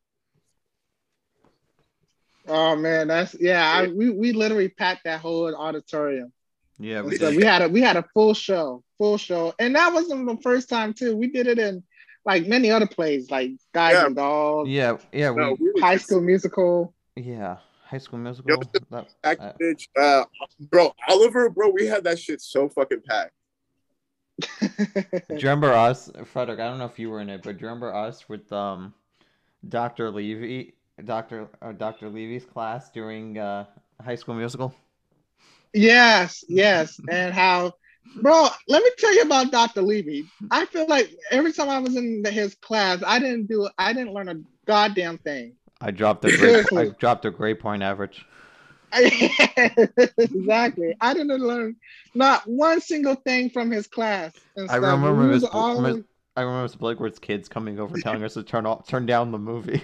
Oh 2.48 2.76
man, 2.76 3.08
that's 3.08 3.36
yeah. 3.40 3.66
I, 3.66 3.88
we 3.88 4.10
we 4.10 4.34
literally 4.34 4.70
packed 4.70 5.06
that 5.06 5.22
whole 5.22 5.56
auditorium. 5.56 6.34
Yeah. 6.80 7.02
We 7.02 7.18
so 7.18 7.30
did. 7.30 7.38
we 7.38 7.44
had 7.46 7.62
a 7.62 7.70
we 7.70 7.82
had 7.82 7.98
a 7.98 8.04
full 8.14 8.34
show, 8.34 8.84
full 8.98 9.18
show, 9.18 9.54
and 9.60 9.76
that 9.76 9.94
wasn't 9.94 10.26
the 10.28 10.38
first 10.42 10.70
time 10.70 10.94
too. 10.94 11.16
We 11.16 11.28
did 11.28 11.48
it 11.48 11.60
in 11.60 11.84
like 12.26 12.48
many 12.48 12.72
other 12.72 12.88
plays, 12.88 13.30
like 13.30 13.52
Guys 13.74 13.94
Yeah. 13.94 14.06
and 14.08 14.16
Dolls, 14.16 14.68
Yeah, 14.70 14.98
yeah. 15.12 15.32
We 15.32 15.42
No, 15.42 15.58
we 15.60 15.82
High 15.82 15.98
School 15.98 16.22
Musical. 16.22 16.94
yeah. 17.16 17.58
High 17.86 17.98
School 18.00 18.20
Musical. 18.20 18.58
but 18.58 18.74
that- 18.90 19.08
packed, 19.22 19.42
uh, 19.42 19.54
bitch. 19.62 19.88
Uh, 20.00 20.26
bro, 20.72 20.94
Oliver, 21.10 21.50
bro, 21.50 21.70
we 21.70 21.86
had 21.86 22.04
that 22.06 22.18
shit 22.18 22.42
so 22.42 22.68
fucking 22.70 23.02
packed. 23.08 23.34
Do 24.60 24.68
you 25.30 25.36
remember 25.38 25.72
us, 25.74 26.10
Fredrick? 26.34 26.54
I 26.60 26.68
don't 26.70 26.80
know 26.80 26.86
if 26.86 26.98
you 26.98 27.10
were 27.12 27.22
in 27.22 27.30
it, 27.30 27.44
but 27.44 27.58
do 27.58 27.62
you 27.62 27.68
remember 27.68 27.94
us 27.94 28.28
with 28.28 28.52
um, 28.52 28.94
Dr. 29.70 30.10
Levy, 30.10 30.74
Dr. 31.06 31.48
Uh, 31.62 31.72
Dr. 31.74 32.10
Levy's 32.10 32.44
class 32.46 32.90
during 32.90 33.38
uh, 33.38 33.66
High 34.04 34.16
School 34.16 34.34
Musical? 34.36 34.74
Yes, 35.74 36.44
yes, 36.48 37.00
and 37.10 37.34
how, 37.34 37.74
bro. 38.22 38.48
Let 38.68 38.84
me 38.84 38.90
tell 38.98 39.16
you 39.16 39.24
about 39.24 39.52
Dr. 39.52 39.82
Levy. 39.82 40.26
I 40.52 40.66
feel 40.66 40.88
like 40.88 41.10
every 41.32 41.54
time 41.54 41.70
I 41.70 41.80
was 41.80 41.96
in 41.96 42.24
his 42.26 42.56
class, 42.56 43.02
I 43.06 43.20
didn't 43.20 43.48
do, 43.48 43.68
I 43.78 43.94
didn't 43.94 44.14
learn 44.14 44.30
a 44.30 44.36
goddamn 44.66 45.18
thing. 45.20 45.54
I 45.82 45.92
dropped 45.92 46.26
a 46.26 46.38
great, 46.38 46.66
I 46.76 46.86
dropped 46.98 47.26
a 47.26 47.32
grade 47.32 47.60
point 47.60 47.84
average. 47.84 48.26
exactly. 48.94 50.96
I 51.02 51.14
didn't 51.14 51.42
learn 51.42 51.76
not 52.14 52.44
one 52.46 52.80
single 52.80 53.16
thing 53.16 53.50
from 53.50 53.72
his 53.72 53.88
class. 53.88 54.34
I 54.70 54.76
remember 54.76 55.14
Miss 55.14 55.48
Bl- 55.48 56.02
I 56.36 56.42
remember 56.42 56.64
Miss 56.64 56.76
Blakeworth's 56.76 57.20
kids 57.20 57.48
coming 57.48 57.80
over 57.80 57.98
telling 57.98 58.24
us 58.24 58.36
to 58.36 58.44
turn 58.44 58.66
off, 58.66 58.88
turn 58.88 59.06
down 59.06 59.32
the 59.32 59.40
movie. 59.40 59.82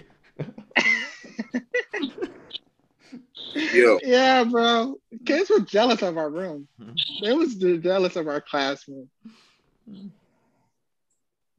Yo, 3.73 3.99
Yeah, 4.03 4.43
bro. 4.43 4.95
Kids 5.25 5.49
were 5.49 5.60
jealous 5.62 6.01
of 6.01 6.17
our 6.17 6.29
room. 6.29 6.67
They 7.21 7.34
was 7.34 7.55
jealous 7.55 8.15
of 8.15 8.27
our 8.27 8.41
classroom. 8.41 9.10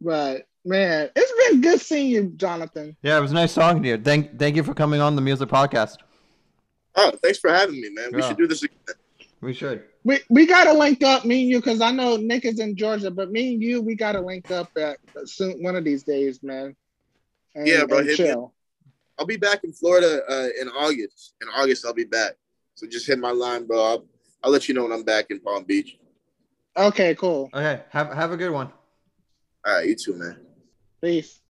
But 0.00 0.46
Man, 0.64 1.08
it's 1.16 1.48
been 1.50 1.62
good 1.62 1.80
seeing 1.80 2.10
you, 2.10 2.32
Jonathan. 2.36 2.94
Yeah, 3.02 3.16
it 3.16 3.20
was 3.22 3.32
nice 3.32 3.54
talking 3.54 3.82
to 3.82 3.88
you. 3.88 3.96
Thank 3.96 4.38
thank 4.38 4.56
you 4.56 4.62
for 4.62 4.74
coming 4.74 5.00
on 5.00 5.16
the 5.16 5.22
music 5.22 5.48
podcast. 5.48 5.96
Oh, 6.96 7.12
thanks 7.22 7.38
for 7.38 7.50
having 7.50 7.80
me, 7.80 7.88
man. 7.90 8.10
We 8.12 8.20
should 8.20 8.36
do 8.36 8.46
this 8.46 8.62
again. 8.62 8.76
We 9.40 9.54
should. 9.54 9.84
We 10.04 10.18
we 10.28 10.44
gotta 10.44 10.74
link 10.74 11.02
up, 11.02 11.24
me 11.24 11.42
and 11.42 11.50
you, 11.50 11.60
because 11.60 11.80
I 11.80 11.92
know 11.92 12.16
Nick 12.16 12.44
is 12.44 12.60
in 12.60 12.76
Georgia, 12.76 13.10
but 13.10 13.30
me 13.30 13.54
and 13.54 13.62
you, 13.62 13.80
we 13.80 13.94
gotta 13.94 14.20
link 14.20 14.50
up 14.50 14.70
at 14.76 14.98
soon 15.24 15.62
one 15.62 15.76
of 15.76 15.84
these 15.84 16.02
days, 16.02 16.42
man. 16.42 16.76
And- 17.54 17.66
Yeah, 17.66 17.86
bro, 17.86 17.98
and 17.98 18.08
hit 18.08 18.18
me 18.18 18.26
chill. 18.26 18.52
I'll 19.20 19.26
be 19.26 19.36
back 19.36 19.64
in 19.64 19.72
Florida 19.72 20.22
uh, 20.30 20.48
in 20.58 20.68
August. 20.70 21.34
In 21.42 21.48
August, 21.48 21.84
I'll 21.84 21.92
be 21.92 22.04
back. 22.04 22.36
So 22.74 22.86
just 22.86 23.06
hit 23.06 23.18
my 23.18 23.32
line, 23.32 23.66
bro. 23.66 23.84
I'll, 23.84 24.06
I'll 24.42 24.50
let 24.50 24.66
you 24.66 24.74
know 24.74 24.84
when 24.84 24.92
I'm 24.92 25.02
back 25.02 25.26
in 25.28 25.40
Palm 25.40 25.64
Beach. 25.64 25.98
Okay, 26.74 27.14
cool. 27.16 27.50
Okay, 27.52 27.82
have 27.90 28.10
have 28.14 28.32
a 28.32 28.36
good 28.38 28.50
one. 28.50 28.72
All 29.66 29.74
right, 29.74 29.86
you 29.86 29.94
too, 29.94 30.14
man. 30.14 30.38
Peace. 31.02 31.42